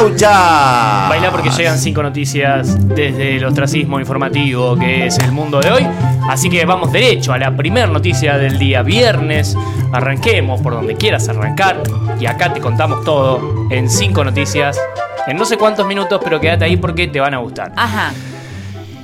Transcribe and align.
Laucha. 0.00 1.08
Baila 1.08 1.30
porque 1.32 1.50
llegan 1.50 1.76
cinco 1.78 2.02
noticias 2.02 2.76
desde 2.94 3.36
el 3.36 3.44
ostracismo 3.44 3.98
informativo 3.98 4.76
que 4.76 5.06
es 5.06 5.18
el 5.18 5.32
mundo 5.32 5.58
de 5.60 5.70
hoy. 5.72 5.86
Así 6.28 6.48
que 6.48 6.64
vamos 6.64 6.92
derecho 6.92 7.32
a 7.32 7.38
la 7.38 7.56
primera 7.56 7.86
noticia 7.88 8.38
del 8.38 8.58
día 8.58 8.82
viernes. 8.82 9.56
Arranquemos 9.92 10.60
por 10.60 10.74
donde 10.74 10.94
quieras 10.94 11.28
arrancar. 11.28 11.82
Y 12.20 12.26
acá 12.26 12.52
te 12.52 12.60
contamos 12.60 13.04
todo 13.04 13.66
en 13.70 13.90
cinco 13.90 14.22
noticias. 14.24 14.78
En 15.26 15.36
no 15.36 15.44
sé 15.44 15.56
cuántos 15.56 15.86
minutos, 15.86 16.20
pero 16.22 16.40
quédate 16.40 16.64
ahí 16.64 16.76
porque 16.76 17.08
te 17.08 17.18
van 17.20 17.34
a 17.34 17.38
gustar. 17.38 17.72
Ajá. 17.76 18.12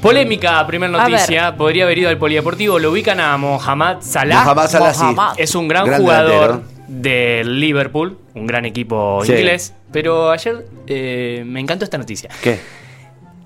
Polémica, 0.00 0.64
primera 0.66 0.92
noticia. 0.92 1.56
Podría 1.56 1.84
haber 1.84 1.98
ido 1.98 2.08
al 2.10 2.18
polideportivo. 2.18 2.78
Lo 2.78 2.92
ubican 2.92 3.18
a 3.20 3.36
Mohamed 3.36 3.96
Salah. 4.00 4.44
Mohamed 4.44 4.68
Salah, 4.68 4.94
sí. 4.94 5.04
Es 5.38 5.54
un 5.54 5.66
gran, 5.66 5.86
Gran 5.86 6.00
jugador 6.00 6.30
delantero. 6.62 6.74
del 6.88 7.58
Liverpool, 7.60 8.18
un 8.34 8.46
gran 8.46 8.64
equipo 8.66 9.20
Sí. 9.24 9.32
inglés. 9.32 9.74
Pero 9.94 10.32
ayer 10.32 10.66
eh, 10.88 11.44
me 11.46 11.60
encantó 11.60 11.84
esta 11.84 11.96
noticia. 11.96 12.28
¿Qué? 12.42 12.58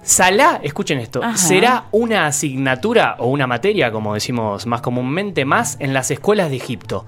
Salah, 0.03 0.61
escuchen 0.63 0.99
esto, 0.99 1.23
Ajá. 1.23 1.37
será 1.37 1.85
una 1.93 2.25
asignatura 2.25 3.17
o 3.19 3.27
una 3.27 3.47
materia, 3.47 3.93
como 3.93 4.15
decimos 4.15 4.65
más 4.65 4.81
comúnmente, 4.81 5.45
más 5.45 5.77
en 5.79 5.93
las 5.93 6.11
escuelas 6.11 6.49
de 6.49 6.57
Egipto. 6.57 7.05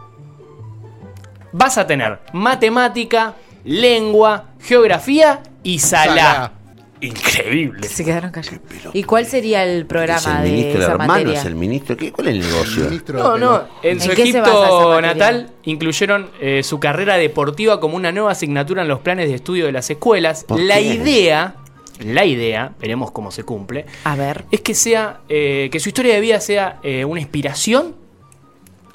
Vas 1.52 1.78
a 1.78 1.86
tener 1.86 2.20
matemática, 2.34 3.36
lengua, 3.64 4.48
geografía 4.60 5.42
y 5.62 5.78
Salah. 5.78 6.14
Salah. 6.14 6.52
Increíble. 7.00 7.86
Se 7.88 8.04
quedaron 8.04 8.30
callados. 8.30 8.60
¿Y 8.92 9.02
cuál 9.04 9.26
sería 9.26 9.64
el 9.64 9.80
Es 9.80 9.84
programa 9.86 10.38
el 10.38 10.44
de 10.44 10.50
ministro, 10.50 10.76
el 10.76 10.82
esa 10.82 10.92
hermano 10.92 11.12
materia? 11.14 11.38
es 11.40 11.44
el 11.46 11.54
ministro. 11.54 11.96
¿Qué, 11.96 12.12
¿Cuál 12.12 12.28
es 12.28 12.34
el 12.34 12.40
negocio? 12.40 12.84
Ministro 12.84 13.16
de 13.18 13.22
No, 13.24 13.38
no, 13.38 13.62
en 13.82 14.00
su 14.00 14.06
¿En 14.06 14.12
esa 14.12 14.22
Egipto 14.22 15.00
natal 15.00 15.50
incluyeron 15.64 16.30
eh, 16.40 16.62
su 16.62 16.78
carrera 16.80 17.16
deportiva 17.16 17.80
como 17.80 17.96
una 17.96 18.12
nueva 18.12 18.32
asignatura 18.32 18.82
en 18.82 18.88
los 18.88 19.00
planes 19.00 19.28
de 19.28 19.34
estudio 19.36 19.66
de 19.66 19.72
las 19.72 19.88
escuelas. 19.90 20.44
¿Por 20.44 20.60
La 20.60 20.76
qué? 20.76 20.82
idea, 20.94 21.54
la 22.00 22.24
idea, 22.24 22.72
veremos 22.80 23.10
cómo 23.10 23.30
se 23.30 23.44
cumple, 23.44 23.86
A 24.04 24.16
ver. 24.16 24.44
es 24.50 24.60
que 24.60 24.74
sea, 24.74 25.20
eh, 25.28 25.68
que 25.72 25.80
su 25.80 25.88
historia 25.88 26.14
de 26.14 26.20
vida 26.20 26.40
sea 26.40 26.78
eh, 26.82 27.04
una 27.04 27.20
inspiración 27.20 27.94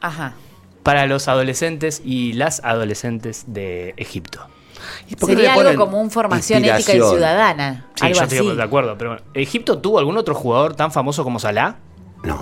Ajá. 0.02 0.34
para 0.84 1.06
los 1.08 1.28
adolescentes 1.28 2.02
y 2.06 2.34
las 2.34 2.64
adolescentes 2.64 3.46
de 3.48 3.94
Egipto. 3.98 4.48
¿Y 5.10 5.16
por 5.16 5.30
qué 5.30 5.36
Sería 5.36 5.54
algo 5.54 5.86
como 5.86 6.00
un 6.02 6.10
formación 6.12 6.64
ética 6.66 6.94
y 6.94 7.00
ciudadana. 7.02 7.86
Sí, 7.96 8.06
algo 8.06 8.18
yo 8.20 8.24
así. 8.24 8.36
estoy 8.38 8.56
de 8.56 8.64
acuerdo, 8.64 8.98
pero 8.98 9.18
¿Egipto 9.34 9.78
tuvo 9.80 10.00
algún 10.00 10.18
otro 10.18 10.36
jugador 10.36 10.76
tan 10.76 10.92
famoso 10.92 11.24
como 11.24 11.40
Salah? 11.40 11.76
No, 12.24 12.40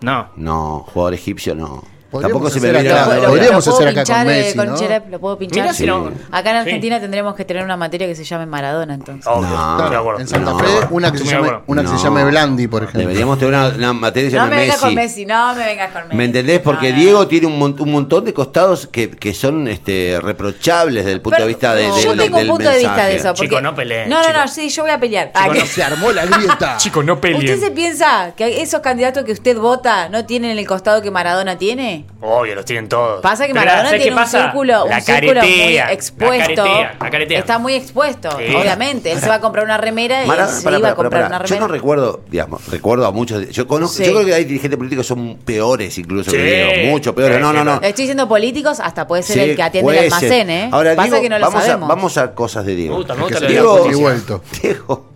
No. 0.00 0.28
no, 0.36 0.84
jugador 0.92 1.14
egipcio 1.14 1.54
no. 1.54 1.82
Tampoco 2.10 2.48
se 2.48 2.60
me 2.60 2.70
viene 2.72 2.88
acá- 2.88 3.04
a 3.04 3.06
la 3.08 3.14
¿Lo, 3.14 3.20
Lo 3.20 3.22
lo- 3.22 3.28
podríamos 3.34 3.66
lo 3.66 3.72
hacer 3.74 3.88
acá 3.88 4.00
pinchar 4.02 4.24
con 4.26 4.34
eh, 4.34 4.38
Messi, 4.38 4.56
con 4.56 4.66
¿no? 4.68 4.76
Cherep? 4.76 5.10
¿Lo 5.10 5.18
puedo 5.20 5.38
pinchar? 5.38 5.74
Sí. 5.74 5.86
no. 5.86 6.10
Acá 6.30 6.50
en 6.50 6.56
Sí. 6.56 6.60
Argentina 6.62 7.00
tendremos 7.00 7.34
que 7.34 7.44
tener 7.44 7.62
una 7.64 7.76
materia 7.76 8.06
que 8.06 8.14
se 8.14 8.24
llame 8.24 8.46
Maradona, 8.46 8.94
entonces. 8.94 9.26
No. 9.26 10.18
En 10.18 10.26
Santa 10.26 10.50
No. 10.52 10.58
Fe, 10.58 10.66
una 10.90 11.12
que, 11.12 11.18
se 11.18 11.24
llame, 11.26 11.50
una 11.66 11.82
que 11.82 11.88
No. 11.88 11.98
se 11.98 12.04
llame 12.04 12.24
Blandi, 12.24 12.66
por 12.66 12.82
ejemplo. 12.84 13.00
Deberíamos 13.02 13.38
tener 13.38 13.54
una, 13.54 13.68
una 13.68 13.92
materia 13.92 14.26
que 14.28 14.30
se 14.30 14.36
No 14.38 14.44
llame 14.44 14.56
me 14.56 14.62
vengas 14.62 14.76
Messi. 14.76 14.86
con 14.86 14.94
Messi, 14.94 15.26
no 15.26 15.54
me 15.54 15.64
vengas 15.66 15.92
con 15.92 16.02
Messi. 16.04 16.16
¿Me 16.16 16.24
entendés? 16.24 16.60
Porque 16.60 16.90
No, 16.90 16.96
no, 16.96 17.02
Diego 17.02 17.18
no. 17.20 17.26
tiene 17.28 17.46
un, 17.46 17.76
un 17.78 17.92
montón 17.92 18.24
de 18.24 18.32
costados 18.34 18.86
que, 18.86 19.10
que 19.10 19.34
son 19.34 19.68
este, 19.68 20.18
reprochables 20.22 21.04
desde 21.04 21.12
el 21.14 21.20
punto 21.20 21.36
Pero, 21.36 21.44
de 21.46 21.48
vista 21.48 21.74
de, 21.74 21.88
no, 21.88 21.94
de- 21.96 22.02
yo 22.02 22.10
tengo 22.16 22.24
un 22.24 22.32
del 22.42 22.48
punto 22.48 22.70
de 22.70 22.78
vista 22.78 23.04
de 23.06 23.16
eso. 23.16 23.34
Chico, 23.34 23.48
porque- 23.50 23.62
no 23.62 23.74
peleen, 23.74 24.08
No, 24.08 24.16
no, 24.18 24.22
chico. 24.28 24.38
no, 24.38 24.48
sí, 24.48 24.68
yo 24.70 24.82
voy 24.82 24.90
a 24.92 24.98
pelear. 25.00 25.30
Ah, 25.34 25.48
Se 25.66 25.82
armó 25.82 26.10
la 26.12 26.24
grieta. 26.24 26.76
Chicos, 26.78 27.04
no 27.04 27.20
peleen. 27.20 27.42
¿Usted 27.44 27.60
se 27.60 27.70
piensa 27.70 28.32
que 28.36 28.62
esos 28.62 28.80
candidatos 28.80 29.24
que 29.24 29.32
usted 29.32 29.58
vota 29.58 30.08
no 30.08 30.24
tienen 30.24 30.56
el 30.58 30.66
costado 30.66 31.02
que 31.02 31.10
Maradona 31.10 31.58
tiene? 31.58 31.97
Obvio, 32.20 32.54
los 32.54 32.64
tienen 32.64 32.88
todos. 32.88 33.20
Pasa 33.22 33.46
que 33.46 33.52
Pero, 33.52 33.64
Maradona 33.64 33.88
¿sabes 33.90 34.02
tiene 34.02 34.04
qué 34.04 34.10
un 34.10 34.24
pasa? 34.24 34.42
círculo, 34.44 34.86
La 34.88 34.96
un 34.96 35.02
círculo 35.02 35.40
muy 35.42 35.78
expuesto. 35.78 36.48
La 36.64 36.64
caretea, 36.64 36.96
la 37.00 37.10
caretea. 37.10 37.38
Está 37.38 37.58
muy 37.58 37.74
expuesto, 37.74 38.30
Sí. 38.38 38.54
obviamente. 38.54 39.12
Él 39.12 39.20
se 39.20 39.28
va 39.28 39.36
a 39.36 39.40
comprar 39.40 39.64
una 39.64 39.76
remera 39.76 40.24
y 40.24 40.28
él 40.28 40.36
se 40.48 40.62
pará, 40.62 40.78
iba 40.78 40.88
pará, 40.88 40.92
a 40.92 40.94
comprar 40.96 41.22
pará, 41.22 41.26
una 41.28 41.38
remera. 41.38 41.56
Yo 41.56 41.60
no 41.60 41.68
recuerdo, 41.72 42.20
digamos, 42.30 42.66
recuerdo 42.68 43.06
a 43.06 43.10
muchos. 43.12 43.48
Yo 43.50 43.66
conozco, 43.66 43.96
Sí. 43.98 44.04
yo 44.04 44.12
creo 44.12 44.24
que 44.26 44.34
hay 44.34 44.44
dirigentes 44.44 44.76
políticos 44.78 45.04
que 45.04 45.08
son 45.08 45.36
peores 45.44 45.96
incluso 45.98 46.30
que. 46.30 46.38
Diego, 46.74 46.90
mucho 46.92 47.14
peores. 47.14 47.36
Sí, 47.36 47.42
No, 47.42 47.52
no, 47.52 47.60
sí, 47.60 47.64
no. 47.66 47.74
Estoy 47.74 48.02
diciendo 48.04 48.28
políticos, 48.28 48.80
hasta 48.80 49.06
puede 49.06 49.22
ser 49.22 49.34
Sí, 49.36 49.40
el 49.50 49.56
que 49.56 49.62
atiende 49.62 49.90
el 49.92 49.96
puede 49.98 50.10
ser. 50.10 50.14
almacén, 50.42 50.50
¿eh? 50.50 50.68
Ahora, 50.72 50.94
Pasa 50.96 51.08
Diego, 51.08 51.22
que 51.22 51.28
no 51.28 51.38
lo 51.38 51.46
vamos, 51.46 51.62
a, 51.62 51.66
sabemos. 51.66 51.88
vamos 51.88 52.18
a 52.18 52.34
cosas 52.34 52.64
de 52.66 52.74
Diego. 52.74 52.92
Me 52.94 52.98
gusta, 52.98 53.14
me 53.14 53.18
Que 53.18 53.22
gusta 53.24 53.38
se 53.38 53.44
la 53.44 53.50
dio 53.50 53.84
Diego- 53.84 54.00
vuelto. 54.00 54.42
Diego 54.62 55.08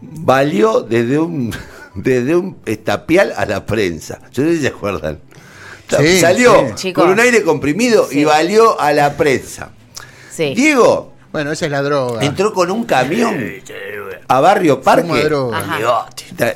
valió 0.00 0.80
desde 0.82 1.18
un 1.18 1.54
desde 1.94 2.36
un 2.36 2.58
estapial 2.66 3.32
a 3.36 3.44
la 3.46 3.66
prensa. 3.66 4.20
Yo 4.32 4.42
no 4.44 4.50
sé 4.50 4.56
si 4.56 4.62
se 4.62 4.68
acuerdan. 4.68 5.18
Sí, 5.88 6.20
Salió 6.20 6.72
sí. 6.76 6.92
Con 6.92 7.08
un 7.10 7.20
aire 7.20 7.42
comprimido 7.42 8.08
y 8.10 8.24
valió 8.24 8.78
a 8.80 8.92
la 8.92 9.16
prensa. 9.16 9.70
Sí. 10.30 10.54
Diego 10.54 11.12
Bueno, 11.32 11.52
esa 11.52 11.66
es 11.66 11.70
la 11.72 11.82
droga. 11.82 12.22
entró 12.24 12.52
con 12.52 12.70
un 12.70 12.84
camión 12.84 13.36
a 14.28 14.40
Barrio 14.40 14.80
Parque. 14.82 15.28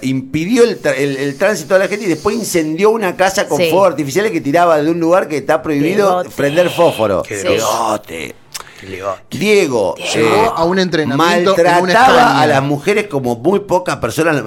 impidió 0.03 0.65
el, 0.65 0.81
tra- 0.83 0.95
el- 0.97 1.17
el 1.17 1.37
tránsito 1.37 1.75
de 1.75 1.81
la 1.81 1.89
gente 1.89 2.05
y 2.07 2.09
después 2.09 2.37
incendió 2.37 2.91
una 2.91 3.17
casa 3.17 3.49
con 3.49 3.59
Sí. 3.59 3.71
fuegos 3.71 3.89
artificiales 3.89 4.31
que 4.33 4.41
tiraba 4.41 4.81
de 4.83 4.91
un 4.91 5.01
lugar 5.01 5.29
que 5.29 5.39
está 5.39 5.63
prohibido 5.63 6.23
prender 6.37 6.71
fósforo. 6.71 7.23
Qué 7.23 7.37
Diego 9.31 9.95
Llegó 9.95 9.95
eh, 10.15 10.51
a 10.57 10.65
un 10.65 10.79
entrenamiento 10.79 11.55
maltrataba 11.57 12.41
a 12.41 12.47
las 12.47 12.63
mujeres 12.63 13.07
como 13.07 13.37
muy 13.37 13.61
pocas 13.61 13.97
personas. 13.97 14.43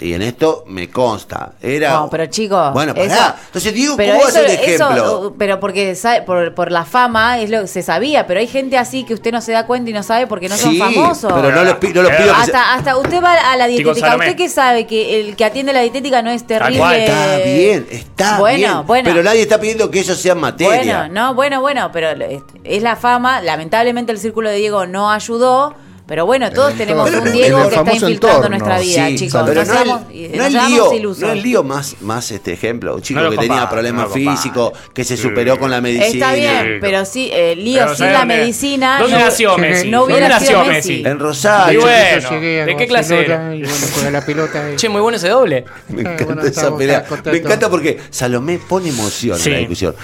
Y 0.00 0.12
en 0.14 0.22
esto 0.22 0.64
me 0.68 0.88
consta. 0.90 1.52
Era, 1.60 1.92
No, 1.92 2.10
pero 2.10 2.26
chicos. 2.26 2.72
Bueno, 2.72 2.94
pará. 2.94 3.06
eso- 3.06 3.34
Entonces, 3.46 3.74
Diego, 3.74 3.96
pero 3.96 4.14
¿cómo 4.14 4.28
eso- 4.28 4.32
ser 4.38 4.44
un 4.44 4.50
eso, 4.50 4.84
ejemplo? 4.90 5.20
uh, 5.28 5.34
pero 5.36 5.60
porque 5.60 5.96
por, 6.26 6.54
por 6.54 6.70
la 6.72 6.84
fama 6.84 7.38
es 7.40 7.50
lo 7.50 7.62
que 7.62 7.66
se 7.66 7.82
sabía, 7.82 8.26
pero 8.26 8.40
hay 8.40 8.46
gente 8.46 8.76
así 8.78 9.04
que 9.04 9.14
usted 9.14 9.32
no 9.32 9.40
se 9.40 9.52
da 9.52 9.66
cuenta 9.66 9.90
y 9.90 9.92
no 9.92 10.02
sabe 10.02 10.26
porque 10.26 10.48
no 10.48 10.56
son 10.56 10.76
famosos. 10.76 11.32
pero 11.32 11.50
no 11.50 11.64
los, 11.64 11.74
no 11.74 11.80
pido 11.80 12.34
hasta, 12.34 12.74
hasta 12.74 12.96
usted 12.96 13.22
va 13.22 13.32
a 13.32 13.56
la 13.56 13.66
dietética. 13.66 14.16
¿Usted 14.16 14.36
qué 14.36 14.48
sabe? 14.48 14.86
Que 14.86 15.20
el 15.20 15.36
que 15.36 15.44
atiende 15.44 15.72
la 15.72 15.80
dietética 15.80 16.22
no 16.22 16.30
es 16.30 16.46
terrible. 16.46 17.04
Está 17.04 17.36
bien, 17.38 17.86
está 17.90 18.38
bueno, 18.38 18.56
bien. 18.58 18.86
Bueno, 18.86 19.08
Pero 19.10 19.22
nadie 19.22 19.42
está 19.42 19.58
pidiendo 19.60 19.90
que 19.90 20.00
eso 20.00 20.14
sea 20.14 20.34
materia. 20.34 20.98
Bueno, 20.98 21.08
no, 21.14 21.34
bueno, 21.34 21.60
bueno, 21.60 21.90
pero 21.92 22.10
es, 22.10 22.42
es 22.64 22.82
la 22.82 22.96
fama. 22.96 23.40
Lamentablemente 23.66 24.10
el 24.10 24.18
círculo 24.18 24.50
de 24.50 24.56
Diego 24.56 24.86
no 24.86 25.10
ayudó. 25.12 25.74
Pero 26.04 26.26
bueno, 26.26 26.50
todos 26.50 26.74
tenemos 26.74 27.08
un 27.08 27.28
el 27.28 27.32
Diego 27.32 27.68
que 27.70 27.76
está 27.76 27.92
infiltrando 27.94 28.38
entorno. 28.38 28.48
nuestra 28.48 28.78
vida, 28.80 29.06
Sí, 29.08 29.16
chicos. 29.16 29.42
pero 29.46 29.62
no 29.64 29.66
no, 29.68 29.72
seamos, 29.72 30.02
el, 30.12 30.36
no 30.36 30.44
el 30.46 30.52
lío, 30.52 30.92
ilusos. 30.94 31.22
no 31.22 31.30
el 31.32 31.42
lío 31.42 31.62
más, 31.62 31.96
más 32.00 32.30
este 32.32 32.52
ejemplo. 32.52 32.96
Un 32.96 33.02
chico 33.02 33.30
que 33.30 33.36
tenía 33.38 33.70
problemas 33.70 34.12
físicos, 34.12 34.72
que 34.92 35.04
se 35.04 35.16
superó 35.16 35.58
con 35.60 35.70
la 35.70 35.80
medicina. 35.80 36.32
Está 36.32 36.34
bien, 36.34 36.78
pero 36.80 37.04
sí, 37.04 37.30
eh, 37.32 37.54
lío 37.56 37.78
Pero 37.78 37.88
sin 37.90 37.98
¿sabe 37.98 38.12
la 38.12 38.18
dónde- 38.18 38.36
medicina. 38.36 38.98
¿Dónde 38.98 39.16
no- 39.16 39.24
nació 39.24 39.56
Messi? 39.58 39.90
no 39.90 39.98
¿Dónde 40.00 40.14
hubiera 40.14 40.28
nació 40.28 40.48
sido 40.48 40.64
Messi? 40.64 40.88
Messi. 40.96 41.06
En 41.08 41.18
Rosario. 41.20 41.78
Y 41.78 41.82
bueno, 41.82 42.30
llegué 42.30 42.64
¿de 42.66 42.76
qué 42.76 42.86
clase 42.88 43.20
era? 43.24 43.54
Y 43.54 43.62
bueno, 43.62 44.10
la 44.10 44.26
pelota. 44.26 44.70
y- 44.72 44.76
Che, 44.76 44.88
muy 44.88 45.00
bueno 45.00 45.16
ese 45.16 45.28
doble. 45.28 45.64
Me 45.88 46.02
Eh, 46.02 46.04
encanta 46.04 46.24
bueno, 46.24 46.42
esa 46.42 46.76
pelea. 46.76 47.06
Me 47.26 47.36
encanta 47.38 47.70
porque 47.70 47.98
Salomé 48.10 48.58
pone 48.58 48.88
emoción 48.88 49.38
en 49.40 49.52
la 49.52 49.58
discusión. 49.58 49.94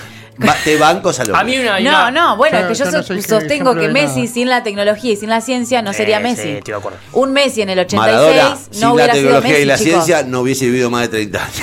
Va- 0.46 0.56
te 0.62 0.76
banco, 0.76 1.12
Salomé. 1.12 1.38
A 1.38 1.44
mí 1.44 1.58
una. 1.58 1.74
hay 1.74 1.84
No, 1.84 1.90
una- 1.90 2.10
no, 2.10 2.36
bueno, 2.36 2.58
Yo- 2.60 2.68
es 2.72 2.78
que 2.78 2.84
yo, 2.84 3.02
so- 3.02 3.22
sostengo 3.22 3.74
que 3.74 3.88
Messi 3.88 4.22
nada. 4.22 4.32
sin 4.32 4.48
la 4.48 4.62
tecnología 4.62 5.12
y 5.12 5.16
sin 5.16 5.28
la 5.30 5.40
ciencia 5.40 5.82
no 5.82 5.92
sería 5.92 6.20
Messi. 6.20 6.48
estoy 6.50 6.72
de 6.72 6.78
acuerdo. 6.78 6.98
Un 7.12 7.32
Messi 7.32 7.62
en 7.62 7.70
el 7.70 7.78
86 7.80 8.00
Maradona, 8.00 8.50
no 8.50 8.58
sin 8.70 8.80
la 8.80 8.92
hubiera 8.92 9.12
sido 9.14 9.24
tecnología 9.24 9.50
Messi, 9.50 9.62
y 9.62 9.66
la 9.66 9.78
chicos. 9.78 10.04
ciencia, 10.04 10.22
no 10.28 10.40
hubiese 10.40 10.64
vivido 10.66 10.90
más 10.90 11.02
de 11.02 11.08
30 11.08 11.42
años. 11.44 11.62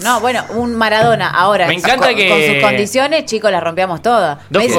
No, 0.00 0.18
bueno, 0.18 0.44
un 0.56 0.74
Maradona 0.74 1.30
ahora 1.30 1.68
Me 1.68 1.74
encanta 1.74 2.08
con, 2.08 2.16
que- 2.16 2.28
con 2.28 2.42
sus 2.42 2.62
condiciones, 2.68 3.24
chicos, 3.26 3.52
la 3.52 3.60
rompíamos 3.60 4.02
todas. 4.02 4.38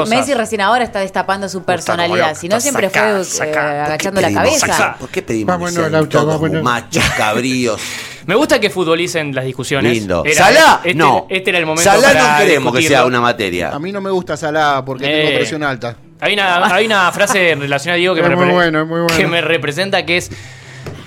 Messi, 0.09 0.33
recién 0.33 0.59
ahora 0.59 0.83
está 0.83 0.99
destapando 0.99 1.47
su 1.47 1.63
personalidad, 1.63 2.35
si 2.35 2.49
no 2.49 2.59
siempre 2.59 2.89
fue 2.89 3.01
eh, 3.01 3.57
agachando 3.57 4.19
la 4.19 4.33
cabeza. 4.33 4.97
¿Por 4.99 5.07
qué 5.09 5.21
pedimos 5.21 5.53
Vámonos, 5.53 5.73
que 5.75 5.79
sean 5.79 5.91
Laucha, 5.93 6.19
todos 6.19 6.33
vámonos. 6.41 6.63
machos, 6.63 7.03
cabríos? 7.17 7.79
Me 8.25 8.35
gusta 8.35 8.59
que 8.59 8.69
futbolicen 8.69 9.33
las 9.35 9.45
discusiones. 9.45 9.93
Lindo. 9.93 10.23
Era- 10.25 10.35
Salá, 10.45 10.81
este, 10.83 10.93
no. 10.93 11.27
Este 11.29 11.49
era 11.49 11.59
el 11.59 11.65
momento 11.65 11.83
Salá 11.91 12.07
para 12.13 12.31
no 12.33 12.37
queremos 12.45 12.75
que 12.75 12.81
sea 12.83 13.05
una 13.05 13.19
materia. 13.21 13.69
A 13.69 13.79
mí 13.79 13.91
no 13.91 13.99
me 14.01 14.09
gusta 14.11 14.37
Salah 14.37 14.83
porque 14.85 15.05
Eh. 15.05 15.23
tengo 15.25 15.35
presión 15.37 15.63
alta. 15.63 15.95
Hay 16.21 16.33
una, 16.33 16.73
hay 16.73 16.85
una 16.85 17.11
frase 17.11 17.51
en 17.51 17.59
relación 17.59 17.93
a 17.93 17.97
Diego 17.97 18.15
que, 18.15 18.21
me, 18.23 18.29
muy 18.35 18.45
repre- 18.45 18.53
bueno, 18.53 18.81
es 18.81 18.87
muy 18.87 19.01
bueno. 19.01 19.17
que 19.17 19.27
me 19.27 19.41
representa 19.41 20.05
que 20.05 20.17
es 20.17 20.31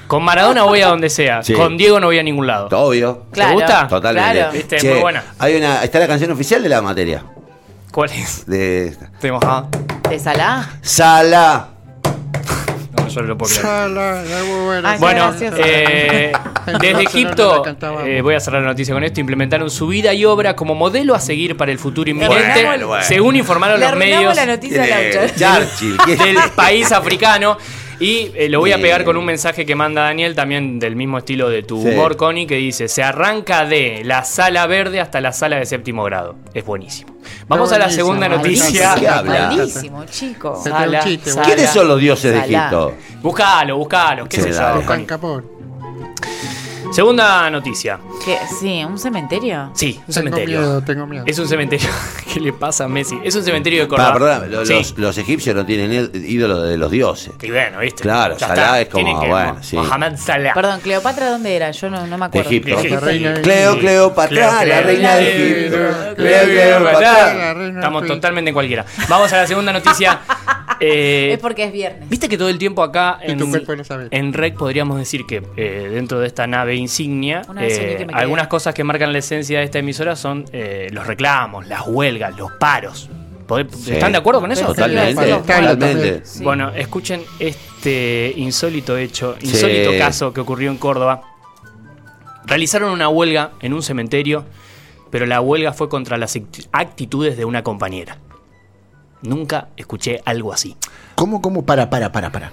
con 0.06 0.22
Maradona 0.22 0.62
voy 0.64 0.82
a 0.82 0.88
donde 0.88 1.08
sea, 1.10 1.42
Sí. 1.42 1.54
con 1.54 1.76
Diego 1.78 1.98
no 2.00 2.06
voy 2.08 2.18
a 2.18 2.22
ningún 2.22 2.46
lado. 2.46 2.68
Obvio. 2.70 3.26
Claro. 3.32 3.54
gusta? 3.54 3.88
Totalmente. 3.88 4.32
Claro. 4.32 4.52
Viste, 4.52 4.76
Che, 4.76 4.90
muy 4.90 5.00
buena. 5.00 5.24
Hay 5.38 5.56
una, 5.56 5.82
está 5.82 5.98
la 5.98 6.06
canción 6.06 6.30
oficial 6.32 6.62
de 6.62 6.68
la 6.68 6.82
materia. 6.82 7.24
¿Cuál 7.90 8.10
es? 8.12 8.44
De 8.46 8.88
Estoy 8.88 9.30
mojado. 9.30 9.68
¿De 10.10 10.18
Salah? 10.18 10.68
Sala. 10.82 11.70
Lo 13.22 13.36
bueno. 13.36 14.88
Ah, 14.88 14.96
Bueno, 14.98 15.34
eh, 15.40 16.32
desde 16.80 17.02
Egipto, 17.02 17.62
eh, 18.04 18.20
voy 18.22 18.34
a 18.34 18.40
cerrar 18.40 18.62
la 18.62 18.68
noticia 18.68 18.92
con 18.94 19.04
esto, 19.04 19.20
implementaron 19.20 19.70
su 19.70 19.86
vida 19.86 20.12
y 20.12 20.24
obra 20.24 20.56
como 20.56 20.74
modelo 20.74 21.14
a 21.14 21.20
seguir 21.20 21.56
para 21.56 21.70
el 21.72 21.78
futuro 21.78 22.10
inminente, 22.10 22.64
Bueno, 22.64 22.88
bueno. 22.88 23.04
según 23.04 23.36
informaron 23.36 23.78
Le 23.80 23.86
los 23.88 23.96
medios 23.96 24.36
del 26.06 26.40
país 26.54 26.92
africano. 26.92 27.56
Y 27.98 28.30
eh, 28.34 28.48
lo 28.50 28.60
voy 28.60 28.72
a 28.72 28.78
pegar 28.78 29.04
con 29.04 29.16
un 29.16 29.24
mensaje 29.24 29.64
que 29.64 29.74
manda 29.74 30.02
Daniel, 30.02 30.34
también 30.34 30.78
del 30.78 30.96
mismo 30.96 31.18
estilo 31.18 31.48
de 31.48 31.62
tu 31.62 31.80
Sí. 31.80 31.88
humor, 31.88 32.16
Connie, 32.16 32.46
que 32.46 32.56
dice: 32.56 32.88
Se 32.88 33.02
arranca 33.02 33.64
de 33.64 34.02
la 34.04 34.22
sala 34.24 34.66
verde 34.66 35.00
hasta 35.00 35.20
la 35.20 35.32
sala 35.32 35.56
de 35.56 35.64
séptimo 35.66 36.04
grado. 36.04 36.36
Es 36.52 36.64
buenísimo. 36.64 37.16
Vamos 37.48 37.72
a 37.72 37.78
la 37.78 37.86
buenísimo, 37.86 38.06
segunda 38.06 38.28
buenísimo. 38.28 38.64
noticia. 38.66 38.94
¿Qué 39.00 39.08
habla? 39.08 39.46
Malísimo, 39.48 40.04
chico. 40.04 40.60
Sala. 40.62 41.00
¿Quiénes 41.44 41.70
son 41.70 41.88
los 41.88 41.98
dioses 41.98 42.32
de. 42.32 42.38
Egipto? 42.40 42.92
Buscalo, 43.22 43.76
buscalo. 43.78 44.28
¿Qué 44.28 44.36
Sí, 44.36 44.42
sé 44.42 44.52
Segunda 46.96 47.50
noticia. 47.50 47.98
¿Qué? 48.24 48.38
Sí, 48.58 48.82
un 48.82 48.98
cementerio. 48.98 49.70
Sí, 49.74 49.96
un 49.98 50.00
Tengo 50.06 50.12
cementerio. 50.14 50.60
miedo, 50.60 50.80
tengo 50.82 51.06
miedo. 51.06 51.24
Es 51.26 51.38
un 51.38 51.46
cementerio. 51.46 51.90
¿Qué 52.32 52.40
le 52.40 52.54
pasa 52.54 52.84
a 52.84 52.88
Messi? 52.88 53.18
Es 53.22 53.34
un 53.36 53.42
cementerio 53.42 53.82
de 53.82 53.88
Córdoba. 53.88 54.14
perdón, 54.14 54.50
lo- 54.50 54.64
Sí. 54.64 54.72
los, 54.72 54.96
los 54.98 55.18
egipcios 55.18 55.54
no 55.54 55.66
tienen 55.66 55.92
el- 55.92 56.24
ídolo 56.26 56.62
de 56.62 56.78
los 56.78 56.90
dioses. 56.90 57.34
Y 57.42 57.50
bueno, 57.50 57.80
¿viste? 57.80 58.02
Claro, 58.02 58.38
Ya 58.38 58.48
Salah 58.48 58.62
está. 58.64 58.80
es 58.80 58.88
como, 58.88 59.20
que- 59.20 59.28
bueno, 59.28 59.58
sí. 59.62 59.76
Mohamed 59.76 60.16
Salah. 60.16 60.54
Perdón, 60.54 60.80
Cleopatra, 60.80 61.28
¿dónde 61.28 61.54
era? 61.54 61.70
Yo 61.70 61.90
no, 61.90 62.06
no 62.06 62.16
me 62.16 62.28
De 62.28 62.38
acuerdo. 62.38 62.48
Egipto. 62.48 62.80
De 62.80 62.88
La 62.88 63.00
reina 63.00 63.32
de 63.34 63.42
Cleo, 63.42 63.70
Egipto. 63.72 63.80
Cleopatra, 63.86 64.28
Cleo, 64.28 64.50
la 64.52 64.60
Cleo, 64.62 64.82
reina 64.82 65.14
de 65.16 65.32
Cleo, 65.32 65.46
Egipto. 65.58 65.76
Cleo, 65.76 66.14
Cleo, 66.14 66.44
Cleopatra. 66.46 66.98
Cleopatra. 66.98 67.34
La 67.34 67.54
reina 67.54 67.78
Estamos 67.80 68.06
totalmente 68.06 68.48
en 68.48 68.54
cualquiera. 68.54 68.86
Vamos 69.10 69.30
a 69.34 69.36
la 69.36 69.46
segunda 69.46 69.70
noticia. 69.70 70.20
Eh, 70.78 71.30
Es 71.32 71.38
porque 71.38 71.64
es 71.64 71.72
viernes. 71.72 72.06
Viste 72.06 72.28
que 72.28 72.36
todo 72.36 72.50
el 72.50 72.58
tiempo 72.58 72.82
acá 72.82 73.18
en, 73.22 73.40
en 74.10 74.32
REC 74.34 74.54
podríamos 74.58 74.98
decir 74.98 75.24
que 75.26 75.42
eh, 75.56 75.88
dentro 75.90 76.20
de 76.20 76.26
esta 76.26 76.46
nave 76.46 76.76
insignia, 76.86 77.42
eh, 77.60 78.06
algunas 78.12 78.46
cosas 78.48 78.74
que 78.74 78.82
marcan 78.84 79.12
la 79.12 79.18
esencia 79.18 79.58
de 79.58 79.64
esta 79.64 79.78
emisora 79.78 80.16
son 80.16 80.44
eh, 80.52 80.88
los 80.92 81.06
reclamos, 81.06 81.66
las 81.66 81.82
huelgas, 81.86 82.36
los 82.36 82.52
paros. 82.52 83.08
¿Pod- 83.46 83.70
Sí. 83.70 83.92
¿Están 83.92 84.10
de 84.12 84.18
acuerdo 84.18 84.40
con 84.40 84.50
eso? 84.50 84.66
Totalmente. 84.66 86.22
Bueno, 86.42 86.70
escuchen 86.70 87.22
este 87.38 88.32
insólito 88.36 88.96
hecho, 88.96 89.36
insólito 89.40 89.92
Sí. 89.92 89.98
caso 89.98 90.32
que 90.32 90.40
ocurrió 90.40 90.70
en 90.70 90.78
Córdoba. 90.78 91.22
Realizaron 92.44 92.90
una 92.90 93.08
huelga 93.08 93.52
en 93.60 93.72
un 93.72 93.82
cementerio, 93.82 94.44
pero 95.10 95.26
la 95.26 95.40
huelga 95.40 95.72
fue 95.72 95.88
contra 95.88 96.16
las 96.16 96.36
acti- 96.36 96.66
actitudes 96.72 97.36
de 97.36 97.44
una 97.44 97.62
compañera. 97.62 98.18
Nunca 99.22 99.68
escuché 99.76 100.20
algo 100.24 100.52
así. 100.52 100.76
¿Cómo, 101.14 101.40
cómo? 101.40 101.64
Para, 101.64 101.88
para, 101.90 102.12
para, 102.12 102.30
para. 102.30 102.52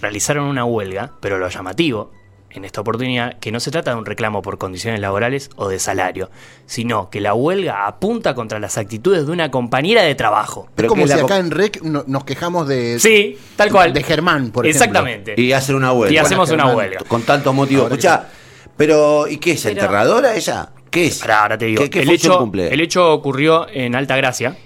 Realizaron 0.00 0.44
una 0.46 0.64
huelga, 0.64 1.12
pero 1.20 1.38
lo 1.38 1.48
llamativo 1.48 2.10
en 2.52 2.64
esta 2.64 2.80
oportunidad 2.80 3.38
que 3.38 3.52
no 3.52 3.60
se 3.60 3.70
trata 3.70 3.92
de 3.92 3.96
un 3.96 4.04
reclamo 4.06 4.42
por 4.42 4.58
condiciones 4.58 5.00
laborales 5.00 5.50
o 5.56 5.68
de 5.68 5.78
salario, 5.78 6.30
sino 6.66 7.08
que 7.10 7.20
la 7.20 7.34
huelga 7.34 7.86
apunta 7.86 8.34
contra 8.34 8.58
las 8.58 8.76
actitudes 8.78 9.26
de 9.26 9.32
una 9.32 9.50
compañera 9.50 10.02
de 10.02 10.14
trabajo. 10.14 10.68
Pero 10.74 10.86
es 10.86 10.88
como 10.90 11.06
si 11.06 11.14
la 11.14 11.22
acá 11.22 11.38
en 11.38 11.50
REC 11.50 11.82
no- 11.82 12.04
nos 12.06 12.24
quejamos 12.24 12.66
de. 12.66 12.98
Sí, 12.98 13.38
tal 13.56 13.70
cual. 13.70 13.92
De 13.92 14.02
Germán, 14.02 14.50
por 14.50 14.66
ejemplo. 14.66 14.84
Exactamente. 14.84 15.34
Y 15.36 15.52
hacen 15.52 15.76
una 15.76 15.92
huelga. 15.92 16.12
Y 16.14 16.18
hacemos 16.18 16.48
Bueno, 16.48 16.64
una 16.64 16.74
huelga. 16.74 17.00
Con 17.06 17.22
tantos 17.22 17.54
motivos. 17.54 17.84
Escucha, 17.90 18.26
pero 18.76 19.26
¿y 19.28 19.36
qué 19.38 19.52
es? 19.52 19.62
Pero- 19.62 19.72
¿Enterradora 19.80 20.34
ella? 20.34 20.70
¿Qué 20.90 21.06
es? 21.06 21.22
Ahora, 21.22 21.42
ahora 21.42 21.58
te 21.58 21.66
digo. 21.66 21.82
¿Qué, 21.84 21.90
qué 21.90 22.00
el, 22.00 22.10
hecho, 22.10 22.36
cumple? 22.38 22.68
el 22.72 22.80
hecho 22.80 23.12
ocurrió 23.12 23.68
en 23.68 23.94
Alta 23.94 24.16
Gracia. 24.16 24.56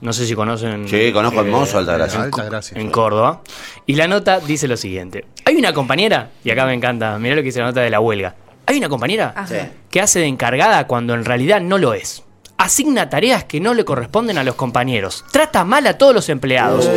No 0.00 0.12
sé 0.12 0.26
si 0.26 0.36
conocen. 0.36 0.86
Sí, 0.86 1.10
conozco 1.12 1.40
el 1.40 1.48
mozo 1.48 1.76
Altagracia. 1.78 2.22
Alta 2.22 2.44
gracia. 2.44 2.80
En 2.80 2.88
Córdoba. 2.88 3.42
Y 3.84 3.96
la 3.96 4.06
nota 4.06 4.38
dice 4.38 4.68
lo 4.68 4.76
siguiente. 4.76 5.24
Hay 5.58 5.62
una 5.64 5.72
compañera, 5.72 6.30
y 6.44 6.52
acá 6.52 6.66
me 6.66 6.72
encanta, 6.72 7.18
mirá 7.18 7.34
lo 7.34 7.40
que 7.40 7.46
dice 7.46 7.58
la 7.58 7.66
nota 7.66 7.80
de 7.80 7.90
la 7.90 7.98
huelga. 7.98 8.32
Hay 8.64 8.78
una 8.78 8.88
compañera 8.88 9.32
Ajá. 9.34 9.70
Que 9.90 10.00
hace 10.00 10.20
de 10.20 10.26
encargada 10.26 10.86
cuando 10.86 11.14
en 11.14 11.24
realidad 11.24 11.60
no 11.60 11.78
lo 11.78 11.94
es. 11.94 12.22
Asigna 12.60 13.08
tareas 13.08 13.44
que 13.44 13.60
no 13.60 13.72
le 13.72 13.84
corresponden 13.84 14.36
a 14.36 14.42
los 14.42 14.56
compañeros. 14.56 15.24
Trata 15.30 15.64
mal 15.64 15.86
a 15.86 15.96
todos 15.96 16.12
los 16.12 16.28
empleados. 16.28 16.90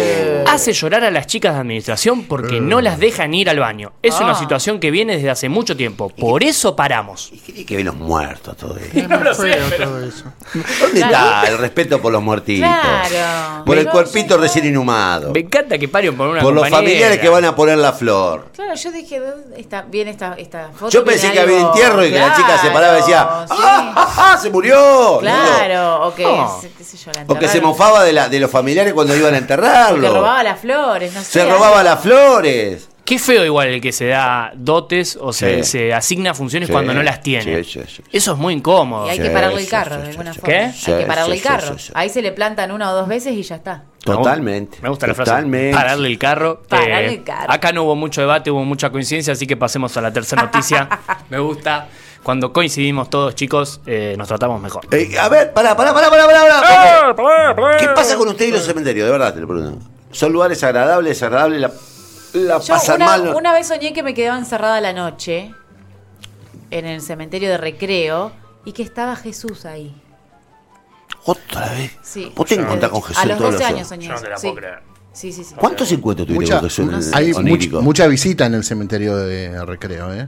Hace 0.47 0.73
llorar 0.73 1.03
a 1.03 1.11
las 1.11 1.27
chicas 1.27 1.53
de 1.53 1.59
administración 1.59 2.23
porque 2.23 2.59
no 2.59 2.81
las 2.81 2.97
dejan 2.97 3.31
ir 3.35 3.47
al 3.47 3.59
baño. 3.59 3.91
Es 4.01 4.19
una 4.19 4.31
Ah. 4.31 4.35
situación 4.39 4.79
que 4.79 4.89
viene 4.89 5.17
desde 5.17 5.29
hace 5.29 5.49
mucho 5.49 5.77
tiempo. 5.77 6.09
Por 6.09 6.43
eso 6.43 6.75
paramos. 6.75 7.29
¿Y 7.31 7.37
qué 7.37 7.51
tiene 7.53 7.65
que 7.67 7.75
ver 7.75 7.85
los 7.85 7.95
muertos 7.95 8.57
todo 8.57 8.75
eso? 8.75 8.91
Feo 8.91 9.69
todo 9.77 10.03
eso. 10.03 10.23
¿Dónde 10.81 10.99
está 11.01 11.43
el 11.47 11.59
respeto 11.59 12.01
por 12.01 12.11
los 12.11 12.23
muertitos? 12.23 12.67
Claro. 12.67 13.63
Por 13.63 13.77
el 13.77 13.87
cuerpito 13.87 14.37
yo- 14.37 14.41
recién 14.41 14.65
inhumado. 14.65 15.31
Me 15.31 15.41
encanta 15.41 15.77
que 15.77 15.87
paren 15.87 16.17
por 16.17 16.27
una 16.27 16.41
Por 16.41 16.53
los 16.55 16.63
compañera. 16.63 16.87
familiares 16.89 17.19
que 17.19 17.29
van 17.29 17.45
a 17.45 17.55
poner 17.55 17.77
la 17.77 17.93
flor. 17.93 18.47
Claro, 18.55 18.73
yo 18.73 18.91
dije, 18.91 19.19
¿de 19.19 19.29
dónde 19.29 19.61
está 19.61 19.83
bien 19.83 20.07
esta, 20.07 20.33
esta 20.39 20.69
foto? 20.75 20.89
Yo 20.89 21.05
pensé 21.05 21.31
que 21.31 21.39
había 21.39 21.57
algo- 21.57 21.67
entierro 21.69 22.03
y 22.03 22.09
que 22.11 22.17
la 22.19 22.35
chica 22.35 22.57
se 22.57 22.71
paraba 22.71 22.97
y 22.97 23.01
decía, 23.01 23.21
Claro, 23.21 23.47
sí. 23.47 23.53
¡Ah, 23.59 23.93
ah, 23.95 24.31
ah, 24.33 24.37
se 24.41 24.49
murió! 24.49 25.19
Claro, 25.57 26.07
o 26.07 26.15
que, 26.15 26.23
No. 26.23 26.59
qué 26.77 26.83
sé 26.83 26.97
yo, 26.97 27.11
la 27.13 27.23
O 27.27 27.35
que 27.37 27.47
se 27.47 27.61
mofaba 27.61 28.03
de, 28.03 28.13
la, 28.13 28.29
de 28.29 28.39
los 28.39 28.49
familiares 28.51 28.93
cuando 28.93 29.15
iban 29.15 29.27
a 29.27 29.29
O 29.29 29.31
que 29.31 29.37
enterrarlo. 29.41 30.13
robaba 30.13 30.43
las 30.43 30.59
flores, 30.59 31.13
no 31.13 31.21
sé. 31.21 31.25
se 31.31 31.45
robaba 31.45 31.79
algo. 31.79 31.83
las 31.89 31.99
flores. 32.01 32.87
Qué 33.03 33.17
feo 33.19 33.43
igual 33.43 33.67
el 33.67 33.81
que 33.81 33.91
se 33.91 34.05
da 34.07 34.51
dotes 34.55 35.17
o 35.19 35.33
se, 35.33 35.63
Sí. 35.63 35.71
se 35.71 35.93
asigna 35.93 36.33
funciones 36.33 36.67
Sí, 36.67 36.71
cuando 36.73 36.93
no 36.93 37.03
las 37.03 37.21
tiene. 37.21 37.63
sí, 37.63 37.79
sí, 37.81 37.85
sí. 37.95 38.03
Eso 38.11 38.33
es 38.33 38.37
muy 38.37 38.53
incómodo. 38.53 39.07
Y 39.07 39.09
hay 39.09 39.17
Sí, 39.17 39.23
que 39.23 39.29
pararle 39.31 39.59
el 39.61 39.67
carro, 39.67 39.95
sí, 39.95 40.01
de 40.03 40.07
alguna 40.09 40.33
sí. 40.33 40.39
forma. 40.39 40.53
¿Qué? 40.55 40.91
Hay 40.91 40.99
que 40.99 41.05
pararle 41.07 41.35
sí, 41.35 41.41
el 41.41 41.47
carro. 41.47 41.77
sí, 41.77 41.85
sí. 41.87 41.91
Ahí 41.95 42.09
se 42.09 42.21
le 42.21 42.31
plantan 42.31 42.71
una 42.71 42.91
o 42.91 42.95
dos 42.95 43.07
veces 43.09 43.33
y 43.33 43.41
ya 43.43 43.55
está. 43.55 43.83
Totalmente. 44.03 44.77
Me 44.81 44.89
gusta 44.89 45.07
la 45.07 45.13
frase. 45.15 45.31
Totalmente. 45.31 45.75
Pararle 45.75 46.07
el 46.07 46.17
carro. 46.17 46.61
Pararle 46.69 47.07
Eh, 47.07 47.13
el 47.15 47.23
carro. 47.23 47.51
Acá 47.51 47.71
no 47.73 47.83
hubo 47.83 47.95
mucho 47.95 48.21
debate, 48.21 48.49
hubo 48.51 48.63
mucha 48.63 48.89
coincidencia, 48.91 49.33
así 49.33 49.45
que 49.45 49.57
pasemos 49.57 49.95
a 49.97 50.01
la 50.01 50.13
tercera 50.13 50.43
noticia. 50.43 50.87
Me 51.29 51.39
gusta. 51.39 51.87
Cuando 52.23 52.53
coincidimos 52.53 53.09
todos, 53.09 53.33
chicos, 53.35 53.81
eh, 53.87 54.15
nos 54.17 54.27
tratamos 54.27 54.61
mejor. 54.61 54.85
Eh, 54.91 55.17
a 55.19 55.27
ver, 55.27 55.53
pará, 55.53 55.75
pará, 55.75 55.93
pará, 55.93 56.09
pará, 56.09 56.25
pará, 56.27 57.15
pará. 57.55 57.77
¿Qué 57.77 57.87
pasa 57.89 58.15
con 58.15 58.27
ustedes 58.29 58.49
y 58.51 58.53
los 58.53 58.63
cementerios? 58.65 59.05
De 59.07 59.11
verdad 59.11 59.33
te 59.33 59.39
lo 59.39 59.47
pregunto. 59.47 59.83
¿Son 60.11 60.31
lugares 60.31 60.63
agradables, 60.63 61.21
agradables? 61.23 61.61
La, 61.61 61.71
la 62.33 62.59
Yo 62.59 62.67
pasan 62.73 62.97
una, 62.97 63.05
mal. 63.05 63.33
una 63.35 63.53
vez 63.53 63.67
soñé 63.67 63.91
que 63.93 64.03
me 64.03 64.13
quedaba 64.13 64.37
encerrada 64.37 64.79
la 64.81 64.93
noche 64.93 65.51
en 66.69 66.85
el 66.85 67.01
cementerio 67.01 67.49
de 67.49 67.57
recreo 67.57 68.31
y 68.65 68.73
que 68.73 68.83
estaba 68.83 69.15
Jesús 69.15 69.65
ahí. 69.65 69.99
Otra 71.25 71.69
vez. 71.69 71.91
Sí. 72.03 72.31
Vos 72.35 72.45
te 72.47 72.55
encontrás 72.55 72.91
con 72.91 73.01
Jesús 73.03 73.23
A 73.23 73.25
los 73.25 73.37
todos 73.37 73.51
12 73.53 73.63
los 73.63 73.73
años 73.73 73.87
soñé 73.87 74.07
Yo 74.07 74.13
no 74.13 74.21
te 74.21 74.29
la 74.29 74.35
puedo 74.35 74.53
sí. 74.53 74.59
creer. 74.59 74.79
Sí, 75.13 75.31
sí, 75.33 75.43
sí. 75.43 75.55
¿Cuántos 75.55 75.91
encuentros 75.91 76.27
tuviste 76.27 76.45
Mucha, 76.45 76.59
con 76.59 76.69
Jesús 76.69 76.87
en 76.87 76.93
el 76.95 77.13
hay 77.13 77.31
much- 77.33 77.81
mucha 77.81 78.07
visita 78.07 78.45
en 78.45 78.53
el 78.53 78.63
cementerio 78.63 79.17
de 79.17 79.65
recreo, 79.65 80.13
¿eh? 80.13 80.27